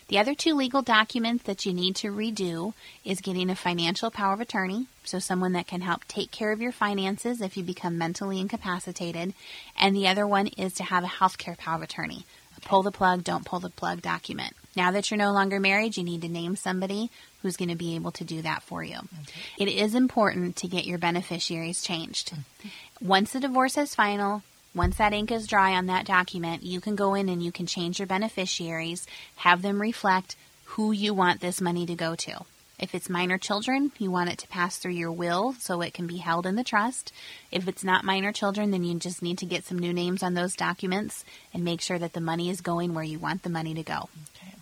The 0.08 0.18
other 0.18 0.34
two 0.34 0.54
legal 0.54 0.80
documents 0.80 1.44
that 1.44 1.66
you 1.66 1.74
need 1.74 1.94
to 1.96 2.08
redo 2.08 2.72
is 3.04 3.20
getting 3.20 3.50
a 3.50 3.54
financial 3.54 4.10
power 4.10 4.32
of 4.32 4.40
attorney, 4.40 4.86
so 5.04 5.18
someone 5.18 5.52
that 5.52 5.66
can 5.66 5.82
help 5.82 6.06
take 6.08 6.30
care 6.30 6.50
of 6.50 6.62
your 6.62 6.72
finances 6.72 7.42
if 7.42 7.58
you 7.58 7.62
become 7.62 7.98
mentally 7.98 8.40
incapacitated, 8.40 9.34
and 9.78 9.94
the 9.94 10.08
other 10.08 10.26
one 10.26 10.46
is 10.46 10.72
to 10.74 10.84
have 10.84 11.04
a 11.04 11.08
healthcare 11.08 11.58
power 11.58 11.76
of 11.76 11.82
attorney, 11.82 12.24
a 12.56 12.60
pull 12.62 12.82
the 12.82 12.90
plug, 12.90 13.22
don't 13.22 13.44
pull 13.44 13.60
the 13.60 13.68
plug 13.68 14.00
document. 14.00 14.54
Now 14.74 14.92
that 14.92 15.10
you're 15.10 15.18
no 15.18 15.32
longer 15.32 15.60
married, 15.60 15.98
you 15.98 16.04
need 16.04 16.22
to 16.22 16.28
name 16.28 16.56
somebody 16.56 17.10
who's 17.42 17.58
going 17.58 17.68
to 17.68 17.76
be 17.76 17.94
able 17.94 18.12
to 18.12 18.24
do 18.24 18.40
that 18.40 18.62
for 18.62 18.82
you. 18.82 18.96
Okay. 18.96 19.40
It 19.58 19.68
is 19.68 19.94
important 19.94 20.56
to 20.56 20.68
get 20.68 20.86
your 20.86 20.98
beneficiaries 20.98 21.82
changed. 21.82 22.32
Mm-hmm. 22.32 23.08
Once 23.08 23.32
the 23.32 23.40
divorce 23.40 23.76
is 23.76 23.94
final, 23.94 24.42
once 24.78 24.96
that 24.96 25.12
ink 25.12 25.30
is 25.30 25.46
dry 25.46 25.74
on 25.74 25.86
that 25.86 26.06
document, 26.06 26.62
you 26.62 26.80
can 26.80 26.96
go 26.96 27.14
in 27.14 27.28
and 27.28 27.42
you 27.42 27.52
can 27.52 27.66
change 27.66 27.98
your 27.98 28.06
beneficiaries, 28.06 29.06
have 29.36 29.60
them 29.60 29.80
reflect 29.80 30.36
who 30.64 30.92
you 30.92 31.12
want 31.12 31.40
this 31.40 31.60
money 31.60 31.84
to 31.84 31.94
go 31.94 32.14
to. 32.14 32.44
If 32.78 32.94
it's 32.94 33.10
minor 33.10 33.38
children, 33.38 33.90
you 33.98 34.10
want 34.10 34.30
it 34.30 34.38
to 34.38 34.48
pass 34.48 34.78
through 34.78 34.92
your 34.92 35.10
will 35.10 35.54
so 35.58 35.80
it 35.80 35.94
can 35.94 36.06
be 36.06 36.18
held 36.18 36.46
in 36.46 36.54
the 36.54 36.62
trust. 36.62 37.12
If 37.50 37.66
it's 37.66 37.82
not 37.82 38.04
minor 38.04 38.30
children, 38.30 38.70
then 38.70 38.84
you 38.84 38.96
just 38.98 39.20
need 39.20 39.38
to 39.38 39.46
get 39.46 39.64
some 39.64 39.78
new 39.78 39.92
names 39.92 40.22
on 40.22 40.34
those 40.34 40.54
documents 40.54 41.24
and 41.52 41.64
make 41.64 41.80
sure 41.80 41.98
that 41.98 42.12
the 42.12 42.20
money 42.20 42.48
is 42.48 42.60
going 42.60 42.94
where 42.94 43.02
you 43.02 43.18
want 43.18 43.42
the 43.42 43.50
money 43.50 43.74
to 43.74 43.82
go. 43.82 44.08
Okay. 44.36 44.54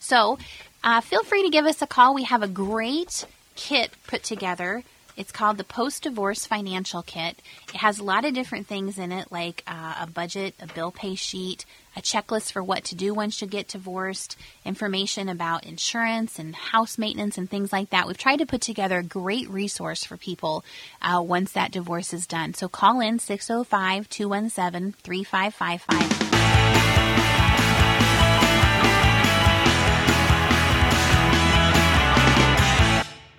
So, 0.00 0.38
uh, 0.82 1.02
feel 1.02 1.22
free 1.24 1.42
to 1.42 1.50
give 1.50 1.66
us 1.66 1.82
a 1.82 1.86
call. 1.86 2.14
We 2.14 2.24
have 2.24 2.42
a 2.42 2.48
great 2.48 3.26
kit 3.54 3.90
put 4.06 4.22
together 4.22 4.82
it's 5.18 5.32
called 5.32 5.58
the 5.58 5.64
Post 5.64 6.04
Divorce 6.04 6.46
Financial 6.46 7.02
Kit. 7.02 7.42
It 7.74 7.80
has 7.80 7.98
a 7.98 8.04
lot 8.04 8.24
of 8.24 8.34
different 8.34 8.68
things 8.68 8.98
in 8.98 9.10
it, 9.10 9.32
like 9.32 9.64
uh, 9.66 9.96
a 10.02 10.06
budget, 10.06 10.54
a 10.62 10.68
bill 10.68 10.92
pay 10.92 11.16
sheet, 11.16 11.66
a 11.96 12.00
checklist 12.00 12.52
for 12.52 12.62
what 12.62 12.84
to 12.84 12.94
do 12.94 13.12
once 13.12 13.42
you 13.42 13.48
get 13.48 13.66
divorced, 13.66 14.36
information 14.64 15.28
about 15.28 15.66
insurance 15.66 16.38
and 16.38 16.54
house 16.54 16.98
maintenance 16.98 17.36
and 17.36 17.50
things 17.50 17.72
like 17.72 17.90
that. 17.90 18.06
We've 18.06 18.16
tried 18.16 18.38
to 18.38 18.46
put 18.46 18.60
together 18.60 18.98
a 18.98 19.02
great 19.02 19.50
resource 19.50 20.04
for 20.04 20.16
people 20.16 20.64
uh, 21.02 21.20
once 21.20 21.50
that 21.50 21.72
divorce 21.72 22.14
is 22.14 22.28
done. 22.28 22.54
So 22.54 22.68
call 22.68 23.00
in 23.00 23.18
605 23.18 24.08
217 24.08 24.92
3555. 25.02 26.97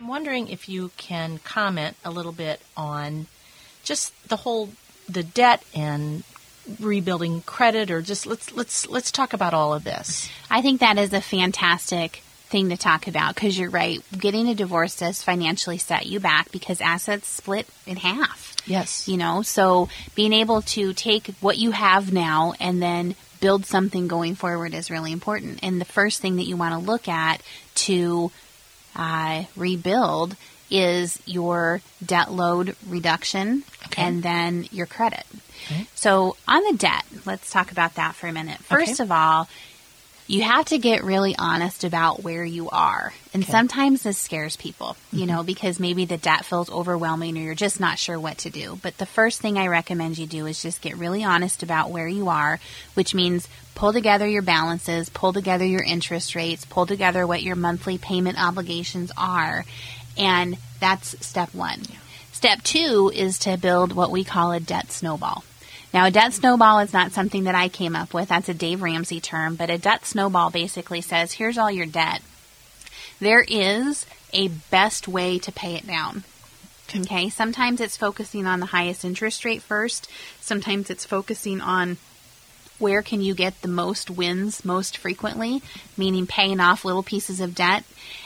Wondering 0.09 0.49
if 0.49 0.67
you 0.67 0.91
can 0.97 1.37
comment 1.39 1.95
a 2.03 2.11
little 2.11 2.31
bit 2.31 2.59
on 2.75 3.27
just 3.83 4.13
the 4.27 4.37
whole 4.37 4.69
the 5.07 5.23
debt 5.23 5.63
and 5.73 6.23
rebuilding 6.79 7.41
credit 7.41 7.89
or 7.89 8.01
just 8.01 8.27
let's 8.27 8.53
let's 8.53 8.87
let's 8.87 9.11
talk 9.11 9.33
about 9.33 9.53
all 9.53 9.73
of 9.73 9.83
this. 9.83 10.29
I 10.49 10.61
think 10.61 10.81
that 10.81 10.97
is 10.97 11.13
a 11.13 11.21
fantastic 11.21 12.23
thing 12.49 12.69
to 12.69 12.77
talk 12.77 13.07
about 13.07 13.35
because 13.35 13.57
you're 13.57 13.69
right. 13.69 14.03
Getting 14.17 14.47
a 14.47 14.55
divorce 14.55 14.97
does 14.97 15.23
financially 15.23 15.77
set 15.77 16.05
you 16.05 16.19
back 16.19 16.51
because 16.51 16.81
assets 16.81 17.27
split 17.27 17.67
in 17.85 17.97
half. 17.97 18.55
Yes. 18.65 19.07
You 19.07 19.17
know, 19.17 19.41
so 19.41 19.89
being 20.15 20.33
able 20.33 20.61
to 20.63 20.93
take 20.93 21.27
what 21.39 21.57
you 21.57 21.71
have 21.71 22.11
now 22.11 22.53
and 22.59 22.81
then 22.81 23.15
build 23.39 23.65
something 23.65 24.07
going 24.07 24.35
forward 24.35 24.73
is 24.73 24.91
really 24.91 25.11
important. 25.11 25.59
And 25.63 25.79
the 25.79 25.85
first 25.85 26.21
thing 26.21 26.35
that 26.37 26.45
you 26.45 26.57
want 26.57 26.73
to 26.73 26.91
look 26.91 27.07
at 27.07 27.41
to 27.75 28.31
uh, 28.95 29.43
rebuild 29.55 30.35
is 30.71 31.19
your 31.25 31.81
debt 32.05 32.31
load 32.31 32.75
reduction 32.87 33.63
okay. 33.87 34.03
and 34.03 34.21
then 34.21 34.67
your 34.71 34.85
credit. 34.85 35.25
Okay. 35.65 35.87
So, 35.95 36.37
on 36.47 36.63
the 36.63 36.77
debt, 36.77 37.03
let's 37.25 37.49
talk 37.49 37.71
about 37.71 37.95
that 37.95 38.15
for 38.15 38.27
a 38.27 38.31
minute. 38.33 38.59
First 38.59 38.93
okay. 38.93 39.03
of 39.03 39.11
all, 39.11 39.49
you 40.29 40.43
have 40.43 40.65
to 40.65 40.77
get 40.77 41.03
really 41.03 41.35
honest 41.35 41.83
about 41.83 42.21
where 42.21 42.45
you 42.45 42.69
are. 42.69 43.11
And 43.33 43.41
okay. 43.41 43.51
sometimes 43.51 44.03
this 44.03 44.19
scares 44.19 44.55
people, 44.55 44.95
you 45.11 45.21
mm-hmm. 45.21 45.27
know, 45.27 45.43
because 45.43 45.79
maybe 45.79 46.05
the 46.05 46.17
debt 46.17 46.45
feels 46.45 46.69
overwhelming 46.69 47.35
or 47.35 47.41
you're 47.41 47.55
just 47.55 47.79
not 47.79 47.97
sure 47.97 48.19
what 48.19 48.37
to 48.39 48.51
do. 48.51 48.77
But 48.83 48.99
the 48.99 49.07
first 49.07 49.41
thing 49.41 49.57
I 49.57 49.65
recommend 49.65 50.19
you 50.19 50.27
do 50.27 50.45
is 50.45 50.61
just 50.61 50.83
get 50.83 50.97
really 50.97 51.23
honest 51.23 51.63
about 51.63 51.89
where 51.89 52.07
you 52.07 52.29
are, 52.29 52.59
which 52.93 53.15
means 53.15 53.47
pull 53.73 53.91
together 53.91 54.27
your 54.27 54.43
balances, 54.43 55.09
pull 55.09 55.33
together 55.33 55.65
your 55.65 55.83
interest 55.83 56.35
rates, 56.35 56.63
pull 56.63 56.85
together 56.85 57.25
what 57.25 57.41
your 57.41 57.55
monthly 57.55 57.97
payment 57.97 58.39
obligations 58.39 59.11
are. 59.17 59.65
And 60.15 60.59
that's 60.79 61.25
step 61.25 61.55
one. 61.55 61.79
Yeah. 61.89 61.97
Step 62.33 62.61
two 62.61 63.11
is 63.15 63.39
to 63.39 63.57
build 63.57 63.93
what 63.93 64.11
we 64.11 64.23
call 64.23 64.51
a 64.51 64.59
debt 64.59 64.91
snowball. 64.91 65.43
Now, 65.93 66.05
a 66.05 66.11
debt 66.11 66.33
snowball 66.33 66.79
is 66.79 66.93
not 66.93 67.13
something 67.13 67.45
that 67.45 67.55
I 67.55 67.67
came 67.67 67.95
up 67.95 68.13
with. 68.13 68.29
That's 68.29 68.49
a 68.49 68.53
Dave 68.53 68.81
Ramsey 68.81 69.19
term. 69.19 69.55
But 69.55 69.69
a 69.69 69.77
debt 69.77 70.05
snowball 70.05 70.51
basically 70.51 71.01
says 71.01 71.33
here's 71.33 71.57
all 71.57 71.71
your 71.71 71.87
debt. 71.87 72.21
There 73.19 73.43
is 73.47 74.05
a 74.31 74.47
best 74.47 75.07
way 75.07 75.39
to 75.39 75.51
pay 75.51 75.75
it 75.75 75.87
down. 75.87 76.23
Okay, 76.95 77.29
sometimes 77.29 77.81
it's 77.81 77.97
focusing 77.97 78.47
on 78.47 78.59
the 78.59 78.67
highest 78.67 79.05
interest 79.05 79.45
rate 79.45 79.61
first, 79.61 80.09
sometimes 80.41 80.89
it's 80.89 81.05
focusing 81.05 81.61
on 81.61 81.97
where 82.79 83.01
can 83.01 83.21
you 83.21 83.33
get 83.33 83.61
the 83.61 83.67
most 83.67 84.09
wins 84.09 84.65
most 84.65 84.97
frequently, 84.97 85.61
meaning 85.97 86.25
paying 86.25 86.59
off 86.59 86.85
little 86.85 87.03
pieces 87.03 87.39
of 87.39 87.55
debt. 87.55 87.83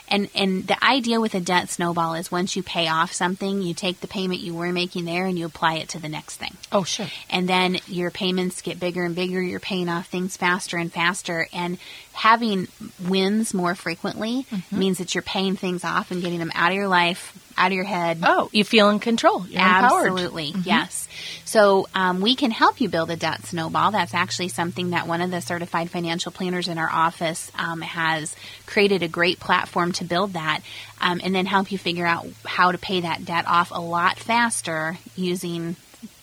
And 0.08 0.30
and 0.36 0.68
the 0.68 0.82
idea 0.84 1.20
with 1.20 1.34
a 1.34 1.40
debt 1.40 1.70
snowball 1.70 2.14
is 2.14 2.32
once 2.32 2.56
you 2.56 2.62
pay 2.62 2.88
off 2.88 3.14
something, 3.14 3.62
you 3.62 3.74
take 3.74 4.00
the 4.00 4.08
payment 4.08 4.42
you 4.42 4.54
were 4.54 4.72
making 4.72 5.06
there 5.06 5.26
and 5.26 5.40
you 5.40 5.46
apply 5.46 5.76
it 5.76 5.90
to 5.90 6.00
the 6.00 6.10
next 6.10 6.38
thing. 6.38 6.56
Oh, 6.72 6.84
sure. 6.84 7.08
And 7.30 7.50
then 7.50 7.78
your 7.88 8.12
payments 8.12 8.62
get 8.62 8.80
bigger 8.80 9.04
and 9.04 9.16
bigger, 9.16 9.42
you're 9.42 9.60
paying 9.60 9.90
off 9.90 10.08
things 10.08 10.38
faster 10.38 10.78
and 10.78 10.92
faster 10.92 11.48
and 11.52 11.78
having 12.14 12.68
wins 13.08 13.54
more 13.54 13.76
frequently 13.76 14.46
mm-hmm. 14.52 14.80
means 14.80 15.00
that 15.00 15.16
you're 15.16 15.24
paying 15.24 15.56
things 15.56 15.84
off 15.84 16.12
and 16.12 16.22
getting 16.22 16.40
them 16.40 16.52
out 16.54 16.72
of 16.72 16.76
your 16.76 16.88
life 16.88 17.38
out 17.58 17.68
of 17.68 17.74
your 17.74 17.86
head. 17.86 18.20
Oh, 18.24 18.50
you 18.52 18.64
feel 18.64 18.90
in 18.90 19.00
control. 19.00 19.46
You're 19.48 19.62
Absolutely, 19.62 20.52
mm-hmm. 20.52 20.62
yes. 20.66 21.08
So 21.46 21.88
um, 21.94 22.22
we 22.22 22.36
can 22.36 22.52
help 22.52 22.82
you 22.82 22.90
build 22.90 23.12
a 23.12 23.16
debt 23.16 23.46
snowball. 23.46 23.92
That's 23.92 24.14
actually 24.14 24.50
something 24.50 24.92
that 24.92 25.08
one 25.08 25.22
of 25.22 25.32
the 25.32 25.42
certified 25.42 25.90
financial 25.90 26.32
planners 26.32 26.68
in 26.68 26.78
our 26.78 26.90
office 26.90 27.52
um, 27.58 27.82
has 27.82 28.36
created 28.66 29.04
a 29.04 29.08
great 29.08 29.40
platform 29.40 29.92
to 29.94 30.04
build 30.04 30.34
that, 30.34 30.62
um, 31.02 31.22
and 31.24 31.34
then 31.34 31.46
help 31.46 31.72
you 31.72 31.78
figure 31.78 32.06
out 32.06 32.28
how 32.46 32.72
to 32.72 32.78
pay 32.78 33.02
that 33.02 33.26
debt 33.26 33.48
off 33.48 33.72
a 33.72 33.82
lot 33.82 34.18
faster 34.18 34.98
using 35.16 35.76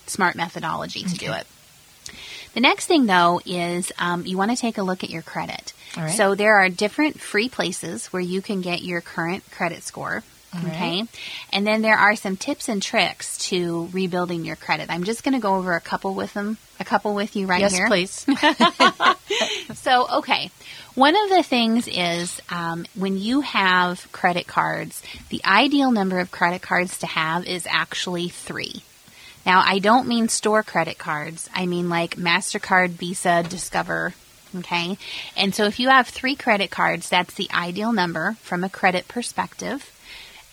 smart 0.06 0.36
methodology 0.36 1.02
to 1.02 1.14
okay. 1.14 1.26
do 1.26 1.32
it. 1.32 1.46
The 2.54 2.60
next 2.60 2.86
thing, 2.86 3.06
though, 3.06 3.40
is 3.46 3.92
um, 3.98 4.26
you 4.26 4.36
want 4.36 4.50
to 4.50 4.56
take 4.56 4.78
a 4.78 4.82
look 4.82 5.04
at 5.04 5.10
your 5.10 5.22
credit. 5.22 5.72
So 6.16 6.34
there 6.36 6.56
are 6.56 6.68
different 6.68 7.20
free 7.20 7.48
places 7.48 8.06
where 8.06 8.22
you 8.22 8.40
can 8.42 8.60
get 8.60 8.82
your 8.82 9.00
current 9.00 9.48
credit 9.50 9.82
score. 9.82 10.22
Okay. 10.54 11.04
And 11.52 11.66
then 11.66 11.82
there 11.82 11.96
are 11.96 12.16
some 12.16 12.36
tips 12.36 12.68
and 12.68 12.82
tricks 12.82 13.38
to 13.48 13.88
rebuilding 13.92 14.44
your 14.44 14.56
credit. 14.56 14.90
I'm 14.90 15.04
just 15.04 15.22
going 15.22 15.34
to 15.34 15.40
go 15.40 15.54
over 15.54 15.74
a 15.74 15.80
couple 15.80 16.14
with 16.14 16.34
them, 16.34 16.58
a 16.80 16.84
couple 16.84 17.14
with 17.14 17.36
you 17.36 17.46
right 17.46 17.60
yes, 17.60 17.76
here. 17.76 17.88
Yes, 17.88 18.24
please. 18.24 19.78
so, 19.78 20.08
okay. 20.18 20.50
One 20.94 21.14
of 21.14 21.30
the 21.30 21.44
things 21.44 21.86
is 21.86 22.40
um, 22.48 22.84
when 22.96 23.16
you 23.16 23.42
have 23.42 24.10
credit 24.10 24.48
cards, 24.48 25.02
the 25.28 25.40
ideal 25.44 25.92
number 25.92 26.18
of 26.18 26.32
credit 26.32 26.62
cards 26.62 26.98
to 26.98 27.06
have 27.06 27.46
is 27.46 27.66
actually 27.70 28.28
three. 28.28 28.82
Now, 29.46 29.62
I 29.64 29.78
don't 29.78 30.08
mean 30.08 30.28
store 30.28 30.62
credit 30.64 30.98
cards. 30.98 31.48
I 31.54 31.66
mean 31.66 31.88
like 31.88 32.16
MasterCard, 32.16 32.90
Visa, 32.90 33.44
Discover, 33.48 34.14
Okay. 34.56 34.98
And 35.36 35.54
so 35.54 35.64
if 35.64 35.78
you 35.78 35.88
have 35.88 36.08
three 36.08 36.34
credit 36.34 36.70
cards, 36.70 37.08
that's 37.08 37.34
the 37.34 37.48
ideal 37.54 37.92
number 37.92 38.36
from 38.40 38.64
a 38.64 38.68
credit 38.68 39.06
perspective. 39.08 39.92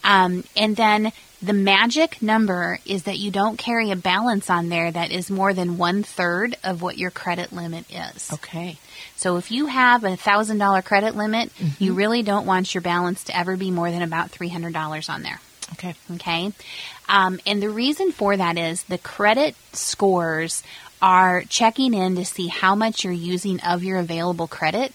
Um, 0.07 0.45
and 0.55 0.75
then 0.75 1.11
the 1.41 1.53
magic 1.53 2.21
number 2.21 2.79
is 2.85 3.03
that 3.03 3.19
you 3.19 3.29
don't 3.29 3.57
carry 3.57 3.91
a 3.91 3.95
balance 3.95 4.49
on 4.49 4.69
there 4.69 4.89
that 4.89 5.11
is 5.11 5.29
more 5.29 5.53
than 5.53 5.77
one 5.77 6.01
third 6.01 6.55
of 6.63 6.81
what 6.81 6.97
your 6.97 7.11
credit 7.11 7.51
limit 7.51 7.85
is. 7.91 8.31
Okay. 8.33 8.77
So 9.17 9.35
if 9.37 9.51
you 9.51 9.67
have 9.67 10.03
a 10.03 10.15
thousand 10.15 10.57
dollar 10.59 10.81
credit 10.81 11.15
limit, 11.15 11.53
mm-hmm. 11.55 11.83
you 11.83 11.93
really 11.93 12.23
don't 12.23 12.47
want 12.47 12.73
your 12.73 12.81
balance 12.81 13.25
to 13.25 13.37
ever 13.37 13.57
be 13.57 13.69
more 13.69 13.91
than 13.91 14.01
about 14.01 14.31
three 14.31 14.49
hundred 14.49 14.73
dollars 14.73 15.09
on 15.09 15.21
there. 15.21 15.39
Okay. 15.73 15.93
Okay. 16.13 16.53
Um, 17.09 17.39
and 17.45 17.61
the 17.61 17.69
reason 17.69 18.11
for 18.13 18.35
that 18.35 18.57
is 18.57 18.83
the 18.83 18.97
credit 18.97 19.55
scores 19.73 20.63
are 21.01 21.43
checking 21.43 21.93
in 21.93 22.15
to 22.15 22.25
see 22.25 22.47
how 22.47 22.75
much 22.75 23.03
you're 23.03 23.13
using 23.13 23.59
of 23.59 23.83
your 23.83 23.99
available 23.99 24.47
credit. 24.47 24.93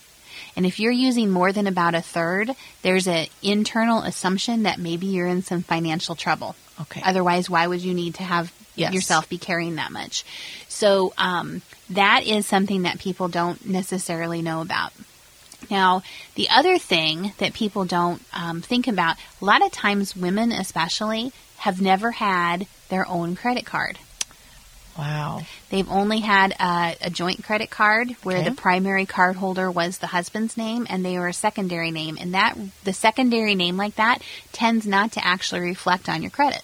And 0.56 0.66
if 0.66 0.78
you're 0.78 0.92
using 0.92 1.30
more 1.30 1.52
than 1.52 1.66
about 1.66 1.94
a 1.94 2.02
third, 2.02 2.50
there's 2.82 3.06
an 3.06 3.26
internal 3.42 4.02
assumption 4.02 4.64
that 4.64 4.78
maybe 4.78 5.06
you're 5.06 5.26
in 5.26 5.42
some 5.42 5.62
financial 5.62 6.14
trouble. 6.14 6.54
Okay. 6.80 7.00
Otherwise, 7.04 7.49
why 7.49 7.66
would 7.66 7.82
you 7.82 7.94
need 7.94 8.14
to 8.16 8.23
have 8.23 8.52
Yes. 8.75 8.94
yourself 8.94 9.28
be 9.28 9.37
carrying 9.38 9.75
that 9.76 9.92
much? 9.92 10.25
So 10.68 11.12
um, 11.18 11.61
that 11.90 12.25
is 12.26 12.47
something 12.47 12.82
that 12.82 12.99
people 12.99 13.28
don't 13.28 13.66
necessarily 13.66 14.40
know 14.40 14.62
about. 14.62 14.92
Now, 15.71 16.02
the 16.35 16.49
other 16.50 16.78
thing 16.78 17.32
that 17.38 17.52
people 17.54 17.85
don't 17.85 18.23
um, 18.32 18.62
think 18.62 18.88
about, 18.88 19.16
a 19.40 19.44
lot 19.44 19.64
of 19.64 19.71
times 19.73 20.16
women 20.16 20.52
especially 20.52 21.32
have 21.59 21.80
never 21.80 22.11
had 22.11 22.66
their 22.88 23.06
own 23.09 23.37
credit 23.37 23.64
card. 23.64 23.99
Wow. 24.99 25.40
They've 25.70 25.90
only 25.90 26.20
had 26.20 26.52
a, 26.61 26.96
a 27.00 27.11
joint 27.11 27.42
credit 27.44 27.70
card 27.70 28.11
where 28.22 28.38
Okay. 28.38 28.49
the 28.50 28.54
primary 28.54 29.06
card 29.06 29.37
holder 29.37 29.70
was 29.70 29.99
the 29.99 30.08
husband's 30.08 30.56
name 30.56 30.87
and 30.90 31.04
they 31.04 31.18
were 31.18 31.28
a 31.28 31.32
secondary 31.32 31.90
name. 31.90 32.18
And 32.20 32.34
that 32.34 32.56
the 32.84 32.92
secondary 32.92 33.54
name 33.54 33.76
like 33.76 33.94
that 33.96 34.20
tends 34.52 34.87
not 34.87 35.12
to 35.12 35.26
actually 35.26 35.61
reflect 35.61 36.08
on 36.08 36.22
your 36.22 36.30
credit. 36.30 36.62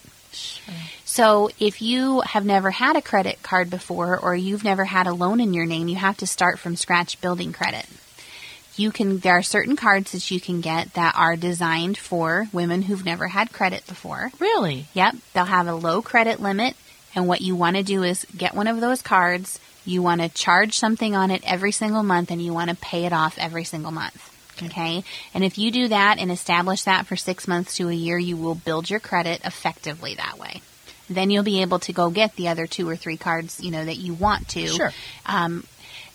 So 1.04 1.50
if 1.58 1.80
you 1.80 2.20
have 2.20 2.44
never 2.44 2.70
had 2.70 2.96
a 2.96 3.02
credit 3.02 3.42
card 3.42 3.70
before 3.70 4.18
or 4.18 4.36
you've 4.36 4.62
never 4.64 4.84
had 4.84 5.06
a 5.06 5.14
loan 5.14 5.40
in 5.40 5.54
your 5.54 5.64
name, 5.66 5.88
you 5.88 5.96
have 5.96 6.18
to 6.18 6.26
start 6.26 6.58
from 6.58 6.76
scratch 6.76 7.20
building 7.20 7.52
credit. 7.52 7.86
You 8.76 8.92
can 8.92 9.18
there 9.18 9.36
are 9.38 9.42
certain 9.42 9.74
cards 9.74 10.12
that 10.12 10.30
you 10.30 10.38
can 10.40 10.60
get 10.60 10.92
that 10.94 11.14
are 11.16 11.34
designed 11.34 11.98
for 11.98 12.46
women 12.52 12.82
who've 12.82 13.04
never 13.04 13.26
had 13.26 13.52
credit 13.52 13.84
before. 13.88 14.30
Really? 14.38 14.86
Yep, 14.92 15.16
they'll 15.32 15.46
have 15.46 15.66
a 15.66 15.74
low 15.74 16.02
credit 16.02 16.40
limit 16.40 16.76
and 17.18 17.26
what 17.26 17.40
you 17.40 17.56
want 17.56 17.76
to 17.76 17.82
do 17.82 18.04
is 18.04 18.24
get 18.36 18.54
one 18.54 18.68
of 18.68 18.80
those 18.80 19.02
cards, 19.02 19.58
you 19.84 20.02
want 20.02 20.20
to 20.20 20.28
charge 20.28 20.78
something 20.78 21.16
on 21.16 21.30
it 21.30 21.42
every 21.44 21.72
single 21.72 22.04
month 22.04 22.30
and 22.30 22.40
you 22.40 22.54
want 22.54 22.70
to 22.70 22.76
pay 22.76 23.04
it 23.04 23.12
off 23.12 23.36
every 23.38 23.64
single 23.64 23.90
month. 23.90 24.34
Okay. 24.62 25.02
And 25.34 25.44
if 25.44 25.58
you 25.58 25.70
do 25.70 25.88
that 25.88 26.18
and 26.18 26.30
establish 26.30 26.82
that 26.82 27.06
for 27.06 27.16
six 27.16 27.48
months 27.48 27.76
to 27.76 27.88
a 27.88 27.92
year, 27.92 28.18
you 28.18 28.36
will 28.36 28.54
build 28.54 28.88
your 28.88 29.00
credit 29.00 29.40
effectively 29.44 30.14
that 30.14 30.38
way. 30.38 30.62
Then 31.10 31.30
you'll 31.30 31.42
be 31.42 31.62
able 31.62 31.80
to 31.80 31.92
go 31.92 32.10
get 32.10 32.36
the 32.36 32.48
other 32.48 32.66
two 32.66 32.88
or 32.88 32.96
three 32.96 33.16
cards, 33.16 33.60
you 33.60 33.70
know, 33.70 33.84
that 33.84 33.96
you 33.96 34.14
want 34.14 34.48
to. 34.50 34.66
Sure. 34.68 34.92
Um, 35.26 35.64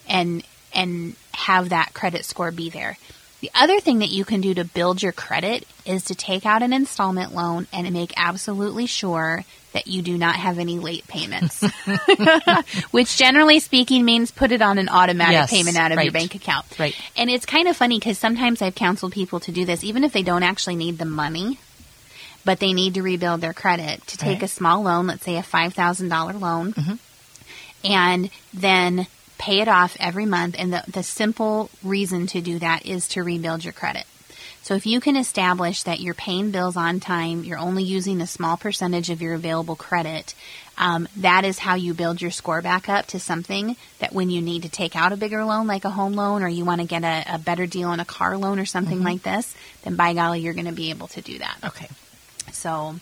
and 0.08 0.42
and 0.72 1.16
have 1.32 1.68
that 1.68 1.94
credit 1.94 2.24
score 2.24 2.50
be 2.50 2.70
there. 2.70 2.96
The 3.40 3.50
other 3.54 3.78
thing 3.80 3.98
that 3.98 4.10
you 4.10 4.24
can 4.24 4.40
do 4.40 4.54
to 4.54 4.64
build 4.64 5.02
your 5.02 5.12
credit 5.12 5.66
is 5.84 6.04
to 6.04 6.14
take 6.14 6.46
out 6.46 6.62
an 6.62 6.72
installment 6.72 7.34
loan 7.34 7.66
and 7.72 7.92
make 7.92 8.12
absolutely 8.16 8.86
sure 8.86 9.44
that 9.74 9.86
you 9.86 10.00
do 10.02 10.16
not 10.16 10.36
have 10.36 10.58
any 10.58 10.78
late 10.78 11.06
payments. 11.08 11.62
Which 12.90 13.16
generally 13.16 13.60
speaking 13.60 14.04
means 14.04 14.30
put 14.30 14.50
it 14.52 14.62
on 14.62 14.78
an 14.78 14.88
automatic 14.88 15.32
Yes, 15.32 15.50
payment 15.50 15.76
out 15.76 15.92
of 15.92 16.02
your 16.02 16.12
bank 16.12 16.34
account. 16.34 16.64
Right. 16.78 16.94
And 17.16 17.28
it's 17.28 17.44
kind 17.44 17.68
of 17.68 17.76
funny 17.76 17.98
because 17.98 18.18
sometimes 18.18 18.62
I've 18.62 18.74
counseled 18.74 19.12
people 19.12 19.40
to 19.40 19.52
do 19.52 19.64
this, 19.64 19.84
even 19.84 20.02
if 20.04 20.12
they 20.12 20.22
don't 20.22 20.42
actually 20.42 20.76
need 20.76 20.98
the 20.98 21.04
money, 21.04 21.58
but 22.44 22.60
they 22.60 22.72
need 22.72 22.94
to 22.94 23.02
rebuild 23.02 23.40
their 23.40 23.52
credit, 23.52 24.06
to 24.06 24.16
take 24.16 24.26
Right. 24.28 24.36
Mm-hmm. 24.36 24.44
a 24.44 24.48
small 24.48 24.82
loan, 24.82 25.06
let's 25.08 25.24
say 25.24 25.36
a 25.36 25.42
$5,000 25.42 26.40
loan, 26.40 26.98
and 27.84 28.30
then 28.52 29.06
pay 29.38 29.60
it 29.60 29.68
off 29.68 29.96
every 30.00 30.24
month. 30.26 30.54
And 30.58 30.72
the, 30.72 30.84
the 30.88 31.02
simple 31.02 31.68
reason 31.82 32.26
to 32.28 32.40
do 32.40 32.58
that 32.60 32.86
is 32.86 33.08
to 33.08 33.22
rebuild 33.22 33.64
your 33.64 33.72
credit. 33.72 34.04
So 34.64 34.74
if 34.74 34.86
you 34.86 34.98
can 34.98 35.14
establish 35.14 35.82
that 35.82 36.00
you're 36.00 36.14
paying 36.14 36.50
bills 36.50 36.74
on 36.74 36.98
time, 36.98 37.44
you're 37.44 37.58
only 37.58 37.82
using 37.82 38.22
a 38.22 38.26
small 38.26 38.56
percentage 38.56 39.10
of 39.10 39.20
your 39.20 39.34
available 39.34 39.76
credit, 39.76 40.34
um, 40.78 41.06
that 41.18 41.44
is 41.44 41.58
how 41.58 41.74
you 41.74 41.92
build 41.92 42.22
your 42.22 42.30
score 42.30 42.62
back 42.62 42.88
up 42.88 43.04
to 43.08 43.20
something 43.20 43.76
that 43.98 44.14
when 44.14 44.30
you 44.30 44.40
need 44.40 44.62
to 44.62 44.70
take 44.70 44.96
out 44.96 45.12
a 45.12 45.18
bigger 45.18 45.44
loan, 45.44 45.66
like 45.66 45.84
a 45.84 45.90
home 45.90 46.14
loan, 46.14 46.42
or 46.42 46.48
you 46.48 46.64
want 46.64 46.80
to 46.80 46.86
get 46.86 47.04
a, 47.04 47.34
a 47.34 47.38
better 47.38 47.66
deal 47.66 47.90
on 47.90 48.00
a 48.00 48.06
car 48.06 48.38
loan 48.38 48.58
or 48.58 48.64
something 48.64 49.02
like 49.02 49.22
this, 49.22 49.54
then 49.82 49.96
by 49.96 50.14
golly, 50.14 50.40
you're 50.40 50.54
going 50.54 50.64
to 50.64 50.72
be 50.72 50.88
able 50.88 51.08
to 51.08 51.20
do 51.20 51.36
that. 51.36 51.58
Okay. 51.62 51.88
So, 52.50 52.96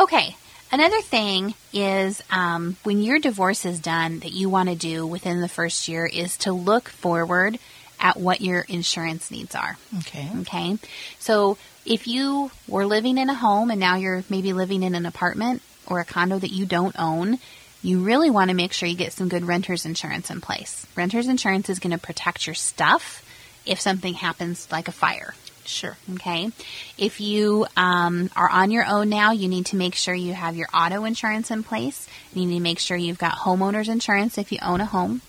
okay. 0.00 0.34
Another 0.72 1.00
thing 1.00 1.54
is 1.72 2.24
um, 2.28 2.76
when 2.82 3.02
your 3.02 3.20
divorce 3.20 3.64
is 3.64 3.78
done, 3.78 4.18
that 4.18 4.32
you 4.32 4.50
want 4.50 4.68
to 4.68 4.74
do 4.74 5.06
within 5.06 5.40
the 5.40 5.48
first 5.48 5.86
year 5.86 6.06
is 6.06 6.36
to 6.38 6.52
look 6.52 6.88
forward 6.88 7.60
at 8.00 8.16
what 8.16 8.40
your 8.40 8.60
insurance 8.60 9.30
needs 9.30 9.54
are. 9.54 9.76
Okay. 9.98 10.30
Okay. 10.40 10.78
So 11.18 11.58
if 11.84 12.06
you 12.06 12.50
were 12.68 12.86
living 12.86 13.18
in 13.18 13.30
a 13.30 13.34
home 13.34 13.70
and 13.70 13.80
now 13.80 13.96
you're 13.96 14.24
maybe 14.28 14.52
living 14.52 14.82
in 14.82 14.94
an 14.94 15.06
apartment 15.06 15.62
or 15.86 16.00
a 16.00 16.04
condo 16.04 16.38
that 16.38 16.50
you 16.50 16.66
don't 16.66 16.98
own, 16.98 17.38
you 17.82 18.00
really 18.00 18.30
want 18.30 18.50
to 18.50 18.56
make 18.56 18.72
sure 18.72 18.88
you 18.88 18.96
get 18.96 19.12
some 19.12 19.28
good 19.28 19.44
renter's 19.44 19.86
insurance 19.86 20.30
in 20.30 20.40
place. 20.40 20.86
Renter's 20.96 21.28
insurance 21.28 21.68
is 21.68 21.78
going 21.78 21.92
to 21.92 21.98
protect 21.98 22.46
your 22.46 22.54
stuff 22.54 23.24
if 23.64 23.80
something 23.80 24.14
happens 24.14 24.68
like 24.70 24.88
a 24.88 24.92
fire. 24.92 25.34
Sure. 25.66 25.96
Okay. 26.14 26.50
If 26.96 27.20
you 27.20 27.66
um, 27.76 28.30
are 28.36 28.48
on 28.48 28.70
your 28.70 28.86
own 28.86 29.08
now, 29.08 29.32
you 29.32 29.48
need 29.48 29.66
to 29.66 29.76
make 29.76 29.94
sure 29.94 30.14
you 30.14 30.32
have 30.32 30.56
your 30.56 30.68
auto 30.72 31.04
insurance 31.04 31.50
in 31.50 31.62
place. 31.62 32.08
You 32.32 32.46
need 32.46 32.54
to 32.54 32.62
make 32.62 32.78
sure 32.78 32.96
you've 32.96 33.18
got 33.18 33.38
homeowners 33.38 33.88
insurance 33.88 34.38
if 34.38 34.52
you 34.52 34.58
own 34.62 34.80
a 34.80 34.86
home. 34.86 35.22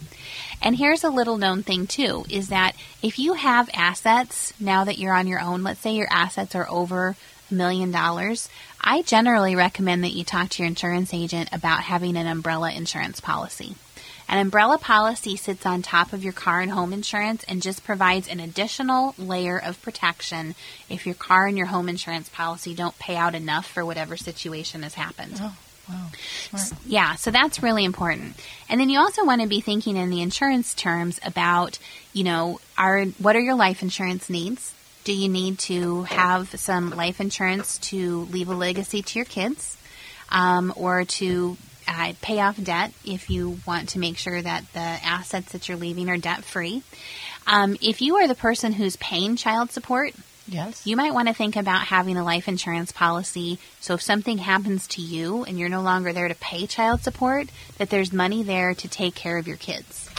And 0.62 0.76
here's 0.76 1.04
a 1.04 1.10
little 1.10 1.38
known 1.38 1.63
thing 1.63 1.88
too 1.88 2.26
is 2.30 2.50
that 2.50 2.76
if 3.02 3.19
you 3.19 3.34
have 3.34 3.69
assets 3.73 4.54
now 4.60 4.84
that 4.84 4.97
you're 4.97 5.13
on 5.13 5.28
your 5.28 5.41
own, 5.41 5.63
let's 5.63 5.80
say 5.80 5.93
your 5.93 6.08
assets 6.10 6.56
are 6.56 6.69
over 6.69 7.15
a 7.50 7.54
million 7.54 7.91
dollars, 7.91 8.50
I 8.80 9.02
generally 9.02 9.56
recommend 9.56 10.04
that 10.04 10.13
you 10.13 10.23
talk 10.23 10.50
to 10.50 10.63
your 10.63 10.67
insurance 10.67 11.13
agent 11.13 11.50
about 11.52 11.82
having 11.84 12.15
an 12.15 12.28
umbrella 12.28 12.71
insurance 12.71 13.19
policy. 13.19 13.76
An 14.30 14.40
umbrella 14.40 14.78
policy 14.78 15.38
sits 15.38 15.66
on 15.66 15.82
top 15.82 16.12
of 16.12 16.24
your 16.24 16.34
car 16.34 16.60
and 16.60 16.72
home 16.72 16.92
insurance 16.92 17.46
and 17.46 17.62
just 17.62 17.86
provides 17.86 18.28
an 18.28 18.42
additional 18.42 19.16
layer 19.18 19.58
of 19.58 19.82
protection 19.82 20.54
if 20.90 21.06
your 21.06 21.16
car 21.16 21.48
and 21.48 21.58
your 21.58 21.68
home 21.68 21.88
insurance 21.88 22.28
policy 22.28 22.76
don't 22.76 23.00
pay 23.00 23.16
out 23.16 23.36
enough 23.36 23.66
for 23.66 23.86
whatever 23.86 24.18
situation 24.18 24.84
has 24.84 24.96
happened. 24.96 25.36
Oh, 25.40 25.56
wow. 25.88 26.08
Smart. 26.50 26.82
Yeah, 26.86 27.16
so 27.16 27.32
that's 27.32 27.63
really 27.63 27.86
important. 27.86 28.36
And 28.68 28.82
then 28.82 28.90
you 28.90 29.00
also 29.00 29.24
want 29.24 29.42
to 29.42 29.48
be 29.48 29.62
thinking 29.62 29.96
in 29.96 30.10
the 30.10 30.22
insurance 30.22 30.74
terms 30.74 31.22
about, 31.24 31.80
you 32.12 32.26
know, 32.26 32.60
are 32.78 33.06
what 33.06 33.38
are 33.38 33.42
your 33.42 33.56
life 33.56 33.82
insurance 33.82 34.30
needs? 34.30 34.74
Do 35.06 35.13
you 35.13 35.30
need 35.30 35.58
to 35.60 36.04
have 36.04 36.50
some 36.60 36.90
life 36.90 37.22
insurance 37.22 37.78
to 37.78 38.24
leave 38.26 38.50
a 38.50 38.54
legacy 38.54 39.02
to 39.02 39.20
your 39.20 39.26
kids, 39.26 39.78
um, 40.30 40.74
or 40.76 41.06
to 41.06 41.56
uh, 41.88 42.13
pay 42.21 42.39
off 42.39 42.62
debt 42.62 42.91
if 43.06 43.30
you 43.30 43.60
want 43.65 43.89
to 43.89 44.00
make 44.00 44.17
sure 44.17 44.41
that 44.41 44.65
the 44.73 44.80
assets 44.80 45.52
that 45.54 45.67
you're 45.67 45.78
leaving 45.78 46.10
are 46.10 46.17
debt 46.17 46.43
free? 46.43 46.84
Um, 47.45 47.78
if 47.82 48.02
you 48.02 48.17
are 48.17 48.28
the 48.28 48.36
person 48.36 48.73
who's 48.73 48.95
paying 48.97 49.36
child 49.38 49.71
support, 49.71 50.13
Yes. 50.50 50.86
you 50.88 50.95
might 50.95 51.13
want 51.13 51.28
to 51.28 51.34
think 51.34 51.56
about 51.56 51.88
having 51.88 52.15
a 52.17 52.23
life 52.23 52.47
insurance 52.47 52.91
policy 52.93 53.60
so 53.82 53.95
if 53.95 54.02
something 54.02 54.38
happens 54.38 54.88
to 54.88 55.02
you 55.02 55.43
and 55.43 55.60
you're 55.60 55.67
no 55.69 55.82
longer 55.82 56.13
there 56.13 56.28
to 56.30 56.36
pay 56.36 56.67
child 56.67 57.02
support, 57.02 57.47
that 57.78 57.89
there's 57.89 58.13
money 58.13 58.43
there 58.43 58.73
to 58.73 58.88
take 58.88 59.13
care 59.15 59.38
of 59.38 59.47
your 59.47 59.58
kids. 59.58 60.10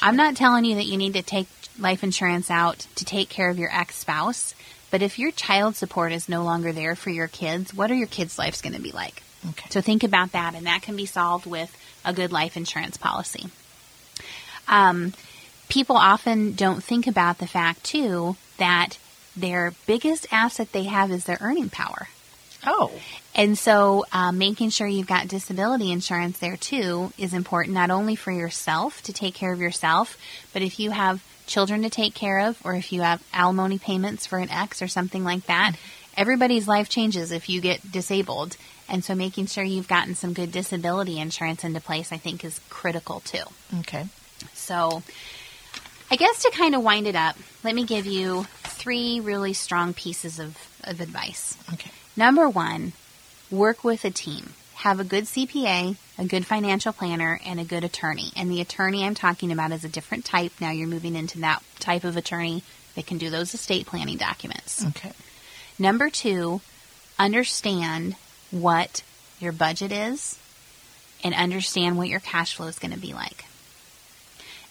I'm 0.00 0.16
not 0.16 0.36
telling 0.36 0.64
you 0.64 0.74
that 0.76 0.86
you 0.86 0.96
need 0.96 1.14
to 1.14 1.22
take 1.22 1.48
life 1.78 2.02
insurance 2.04 2.50
out 2.50 2.86
to 2.96 3.04
take 3.04 3.28
care 3.28 3.48
of 3.50 3.58
your 3.58 3.70
ex 3.74 3.96
spouse, 3.96 4.54
but 4.90 5.00
if 5.02 5.18
your 5.18 5.30
child 5.30 5.74
support 5.76 6.12
is 6.12 6.28
no 6.28 6.44
longer 6.44 6.72
there 6.72 6.94
for 6.94 7.08
your 7.10 7.28
kids, 7.28 7.72
what 7.72 7.90
are 7.90 7.94
your 7.94 8.06
kids' 8.06 8.38
lives 8.38 8.60
going 8.60 8.74
to 8.74 8.80
be 8.82 8.92
like? 8.92 9.22
Okay. 9.50 9.68
So 9.70 9.80
think 9.80 10.04
about 10.04 10.32
that, 10.32 10.54
and 10.54 10.66
that 10.66 10.82
can 10.82 10.96
be 10.96 11.06
solved 11.06 11.46
with 11.46 11.76
a 12.04 12.12
good 12.12 12.32
life 12.32 12.56
insurance 12.56 12.96
policy. 12.96 13.46
Um, 14.68 15.12
people 15.68 15.96
often 15.96 16.52
don't 16.52 16.82
think 16.82 17.06
about 17.06 17.38
the 17.38 17.46
fact, 17.46 17.84
too, 17.84 18.36
that 18.58 18.98
their 19.36 19.74
biggest 19.86 20.26
asset 20.30 20.72
they 20.72 20.84
have 20.84 21.10
is 21.10 21.24
their 21.24 21.38
earning 21.40 21.70
power. 21.70 22.08
Oh. 22.64 22.92
And 23.34 23.58
so, 23.58 24.04
um, 24.12 24.38
making 24.38 24.70
sure 24.70 24.86
you've 24.86 25.06
got 25.06 25.26
disability 25.26 25.90
insurance 25.90 26.38
there 26.38 26.56
too 26.56 27.12
is 27.18 27.34
important, 27.34 27.74
not 27.74 27.90
only 27.90 28.14
for 28.14 28.30
yourself 28.30 29.02
to 29.02 29.12
take 29.12 29.34
care 29.34 29.52
of 29.52 29.60
yourself, 29.60 30.16
but 30.52 30.62
if 30.62 30.78
you 30.78 30.90
have 30.92 31.22
children 31.46 31.82
to 31.82 31.90
take 31.90 32.14
care 32.14 32.40
of, 32.40 32.58
or 32.64 32.74
if 32.74 32.92
you 32.92 33.02
have 33.02 33.22
alimony 33.32 33.78
payments 33.78 34.26
for 34.26 34.38
an 34.38 34.50
ex 34.50 34.82
or 34.82 34.88
something 34.88 35.24
like 35.24 35.46
that, 35.46 35.76
everybody's 36.16 36.68
life 36.68 36.88
changes 36.88 37.32
if 37.32 37.48
you 37.48 37.60
get 37.60 37.90
disabled. 37.90 38.56
And 38.88 39.04
so, 39.04 39.14
making 39.14 39.46
sure 39.46 39.64
you've 39.64 39.88
gotten 39.88 40.14
some 40.14 40.32
good 40.32 40.52
disability 40.52 41.18
insurance 41.18 41.64
into 41.64 41.80
place, 41.80 42.12
I 42.12 42.18
think, 42.18 42.44
is 42.44 42.60
critical 42.68 43.20
too. 43.20 43.44
Okay. 43.80 44.06
So, 44.52 45.02
I 46.10 46.16
guess 46.16 46.42
to 46.42 46.50
kind 46.50 46.74
of 46.74 46.82
wind 46.82 47.06
it 47.06 47.16
up, 47.16 47.36
let 47.64 47.74
me 47.74 47.84
give 47.84 48.06
you 48.06 48.46
three 48.64 49.20
really 49.20 49.52
strong 49.52 49.94
pieces 49.94 50.38
of, 50.38 50.58
of 50.84 51.00
advice. 51.00 51.56
Okay. 51.72 51.90
Number 52.16 52.48
one, 52.48 52.92
work 53.50 53.82
with 53.84 54.04
a 54.04 54.10
team. 54.10 54.52
Have 54.82 54.98
a 54.98 55.04
good 55.04 55.24
CPA, 55.24 55.96
a 56.18 56.24
good 56.24 56.44
financial 56.44 56.92
planner, 56.92 57.38
and 57.46 57.60
a 57.60 57.64
good 57.64 57.84
attorney. 57.84 58.32
And 58.34 58.50
the 58.50 58.60
attorney 58.60 59.04
I'm 59.04 59.14
talking 59.14 59.52
about 59.52 59.70
is 59.70 59.84
a 59.84 59.88
different 59.88 60.24
type. 60.24 60.50
Now 60.60 60.72
you're 60.72 60.88
moving 60.88 61.14
into 61.14 61.38
that 61.38 61.62
type 61.78 62.02
of 62.02 62.16
attorney 62.16 62.64
that 62.96 63.06
can 63.06 63.16
do 63.16 63.30
those 63.30 63.54
estate 63.54 63.86
planning 63.86 64.16
documents. 64.16 64.84
Okay. 64.86 65.12
Number 65.78 66.10
two, 66.10 66.62
understand 67.16 68.16
what 68.50 69.04
your 69.38 69.52
budget 69.52 69.92
is 69.92 70.36
and 71.22 71.32
understand 71.32 71.96
what 71.96 72.08
your 72.08 72.18
cash 72.18 72.56
flow 72.56 72.66
is 72.66 72.80
going 72.80 72.92
to 72.92 72.98
be 72.98 73.12
like. 73.12 73.44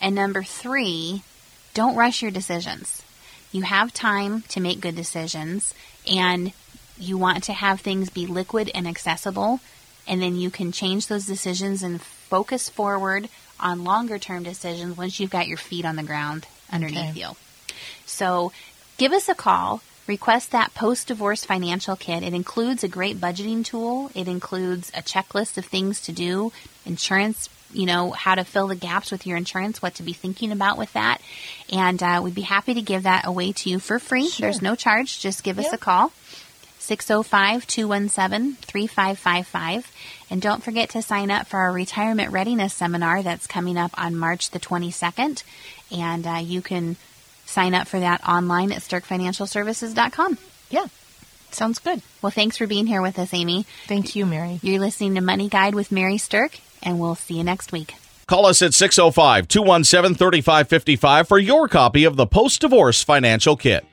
And 0.02 0.14
number 0.14 0.44
three, 0.44 1.24
don't 1.74 1.96
rush 1.96 2.22
your 2.22 2.32
decisions. 2.32 3.02
You 3.54 3.62
have 3.62 3.94
time 3.94 4.42
to 4.50 4.60
make 4.60 4.82
good 4.82 4.98
decisions 4.98 5.74
and 6.06 6.52
you 6.98 7.18
want 7.18 7.46
to 7.46 7.54
have 7.54 7.80
things 7.80 8.10
be 8.10 8.26
liquid 8.26 8.70
and 8.76 8.86
accessible. 8.86 9.62
And 10.12 10.22
then 10.22 10.36
you 10.36 10.52
can 10.52 10.74
change 10.74 11.08
those 11.08 11.26
decisions 11.26 11.82
and 11.82 12.02
focus 12.02 12.68
forward 12.68 13.30
on 13.62 13.86
longer 13.86 14.20
term 14.20 14.44
decisions 14.44 14.98
once 14.98 15.22
you've 15.22 15.30
got 15.30 15.48
your 15.48 15.58
feet 15.58 15.86
on 15.86 15.96
the 15.96 16.04
ground 16.04 16.46
underneath 16.70 17.12
okay. 17.12 17.20
you. 17.22 17.30
So 18.06 18.52
give 18.98 19.14
us 19.14 19.30
a 19.30 19.36
call. 19.36 19.82
Request 20.08 20.52
that 20.52 20.74
post 20.74 21.08
divorce 21.08 21.46
financial 21.46 21.96
kit. 21.96 22.24
It 22.24 22.34
includes 22.34 22.84
a 22.84 22.90
great 22.90 23.22
budgeting 23.22 23.64
tool. 23.64 24.12
It 24.14 24.28
includes 24.28 24.90
a 24.90 25.02
checklist 25.02 25.58
of 25.58 25.66
things 25.66 26.02
to 26.02 26.12
do, 26.12 26.52
insurance, 26.86 27.48
you 27.72 27.86
know, 27.86 28.12
how 28.12 28.36
to 28.36 28.44
fill 28.44 28.68
the 28.68 28.76
gaps 28.76 29.12
with 29.12 29.26
your 29.26 29.38
insurance, 29.38 29.82
what 29.82 29.96
to 29.96 30.04
be 30.04 30.12
thinking 30.12 30.52
about 30.52 30.78
with 30.78 30.92
that. 30.92 31.22
And 31.72 32.04
uh, 32.04 32.20
we'd 32.22 32.36
be 32.36 32.42
happy 32.42 32.74
to 32.74 32.82
give 32.82 33.04
that 33.04 33.26
away 33.26 33.54
to 33.54 33.70
you 33.70 33.80
for 33.80 33.98
free. 34.00 34.28
Sure. 34.28 34.48
There's 34.48 34.62
no 34.62 34.76
charge. 34.76 35.22
Just 35.22 35.44
give 35.44 35.58
us 35.58 35.72
a 35.72 35.78
call. 35.78 36.12
605 36.82 37.68
217 37.68 38.56
3555. 38.56 39.92
And 40.30 40.42
don't 40.42 40.64
forget 40.64 40.90
to 40.90 41.02
sign 41.02 41.30
up 41.30 41.48
for 41.48 41.58
our 41.58 41.72
retirement 41.72 42.32
readiness 42.32 42.74
seminar 42.74 43.22
that's 43.22 43.48
coming 43.48 43.78
up 43.78 43.92
on 43.98 44.16
March 44.16 44.50
the 44.50 44.60
22nd. 44.60 45.44
And 45.92 46.26
uh, 46.26 46.40
you 46.44 46.62
can 46.62 46.96
sign 47.46 47.74
up 47.74 47.88
for 47.88 48.00
that 48.00 48.28
online 48.28 48.72
at 48.72 48.82
SterkFinancialServices.com. 48.82 50.38
Yeah. 50.70 50.86
Sounds 51.52 51.80
good. 51.80 52.02
Well, 52.22 52.32
thanks 52.32 52.58
for 52.58 52.66
being 52.66 52.88
here 52.88 53.02
with 53.02 53.20
us, 53.20 53.34
Amy. 53.34 53.66
Thank 53.88 54.16
you, 54.16 54.26
Mary. 54.26 54.60
You're 54.64 54.80
listening 54.80 55.16
to 55.16 55.22
Money 55.22 55.50
Guide 55.50 55.76
with 55.76 55.92
Mary 55.92 56.16
Sterk, 56.16 56.60
and 56.82 57.00
we'll 57.00 57.16
see 57.16 57.36
you 57.36 57.44
next 57.44 57.72
week. 57.72 57.96
Call 58.26 58.46
us 58.46 58.62
at 58.62 58.74
605 58.74 59.48
217 59.50 60.16
3555 60.18 61.28
for 61.28 61.38
your 61.38 61.68
copy 61.68 62.06
of 62.06 62.16
the 62.16 62.26
Post 62.26 62.62
Divorce 62.62 63.04
Financial 63.04 63.58
Kit. 63.58 63.86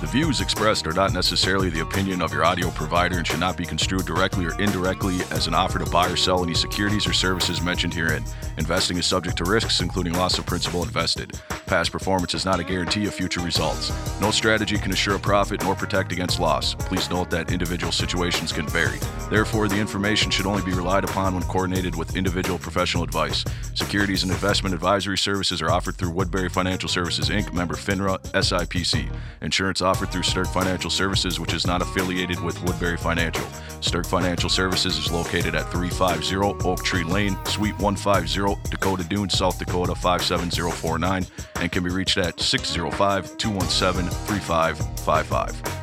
The 0.00 0.06
views 0.06 0.40
expressed 0.40 0.86
are 0.86 0.92
not 0.92 1.12
necessarily 1.12 1.70
the 1.70 1.80
opinion 1.80 2.22
of 2.22 2.32
your 2.32 2.44
audio 2.44 2.70
provider 2.70 3.18
and 3.18 3.26
should 3.26 3.40
not 3.40 3.56
be 3.56 3.66
construed 3.66 4.06
directly 4.06 4.46
or 4.46 4.56
indirectly 4.60 5.16
as 5.32 5.48
an 5.48 5.54
offer 5.54 5.80
to 5.80 5.90
buy 5.90 6.08
or 6.08 6.14
sell 6.14 6.44
any 6.44 6.54
securities 6.54 7.04
or 7.04 7.12
services 7.12 7.60
mentioned 7.60 7.92
herein. 7.92 8.22
Investing 8.58 8.96
is 8.96 9.06
subject 9.06 9.38
to 9.38 9.44
risks, 9.44 9.80
including 9.80 10.12
loss 10.12 10.38
of 10.38 10.46
principal 10.46 10.84
invested. 10.84 11.36
Past 11.66 11.90
performance 11.90 12.32
is 12.32 12.44
not 12.44 12.60
a 12.60 12.64
guarantee 12.64 13.06
of 13.06 13.14
future 13.14 13.40
results. 13.40 13.90
No 14.20 14.30
strategy 14.30 14.78
can 14.78 14.92
assure 14.92 15.16
a 15.16 15.18
profit 15.18 15.64
nor 15.64 15.74
protect 15.74 16.12
against 16.12 16.38
loss. 16.38 16.74
Please 16.74 17.10
note 17.10 17.28
that 17.30 17.50
individual 17.50 17.90
situations 17.90 18.52
can 18.52 18.68
vary. 18.68 19.00
Therefore, 19.30 19.68
the 19.68 19.78
information 19.78 20.30
should 20.30 20.46
only 20.46 20.62
be 20.62 20.72
relied 20.72 21.04
upon 21.04 21.34
when 21.34 21.42
coordinated 21.44 21.94
with 21.94 22.16
individual 22.16 22.58
professional 22.58 23.04
advice. 23.04 23.44
Securities 23.74 24.22
and 24.22 24.32
investment 24.32 24.74
advisory 24.74 25.18
services 25.18 25.60
are 25.60 25.70
offered 25.70 25.96
through 25.96 26.10
Woodbury 26.10 26.48
Financial 26.48 26.88
Services 26.88 27.28
Inc., 27.28 27.52
member 27.52 27.74
FINRA, 27.74 28.18
SIPC. 28.32 29.10
Insurance 29.42 29.82
offered 29.82 30.10
through 30.10 30.22
Sterk 30.22 30.46
Financial 30.46 30.90
Services, 30.90 31.38
which 31.38 31.52
is 31.52 31.66
not 31.66 31.82
affiliated 31.82 32.40
with 32.40 32.62
Woodbury 32.62 32.96
Financial. 32.96 33.44
Sterk 33.80 34.06
Financial 34.06 34.48
Services 34.48 34.96
is 34.98 35.12
located 35.12 35.54
at 35.54 35.70
350 35.70 36.66
Oak 36.66 36.82
Tree 36.82 37.04
Lane, 37.04 37.36
Suite 37.44 37.78
150, 37.78 38.70
Dakota 38.70 39.04
Dunes, 39.04 39.36
South 39.36 39.58
Dakota 39.58 39.94
57049, 39.94 41.26
and 41.56 41.72
can 41.72 41.84
be 41.84 41.90
reached 41.90 42.16
at 42.16 42.40
605 42.40 43.36
217 43.36 44.10
3555. 44.10 45.77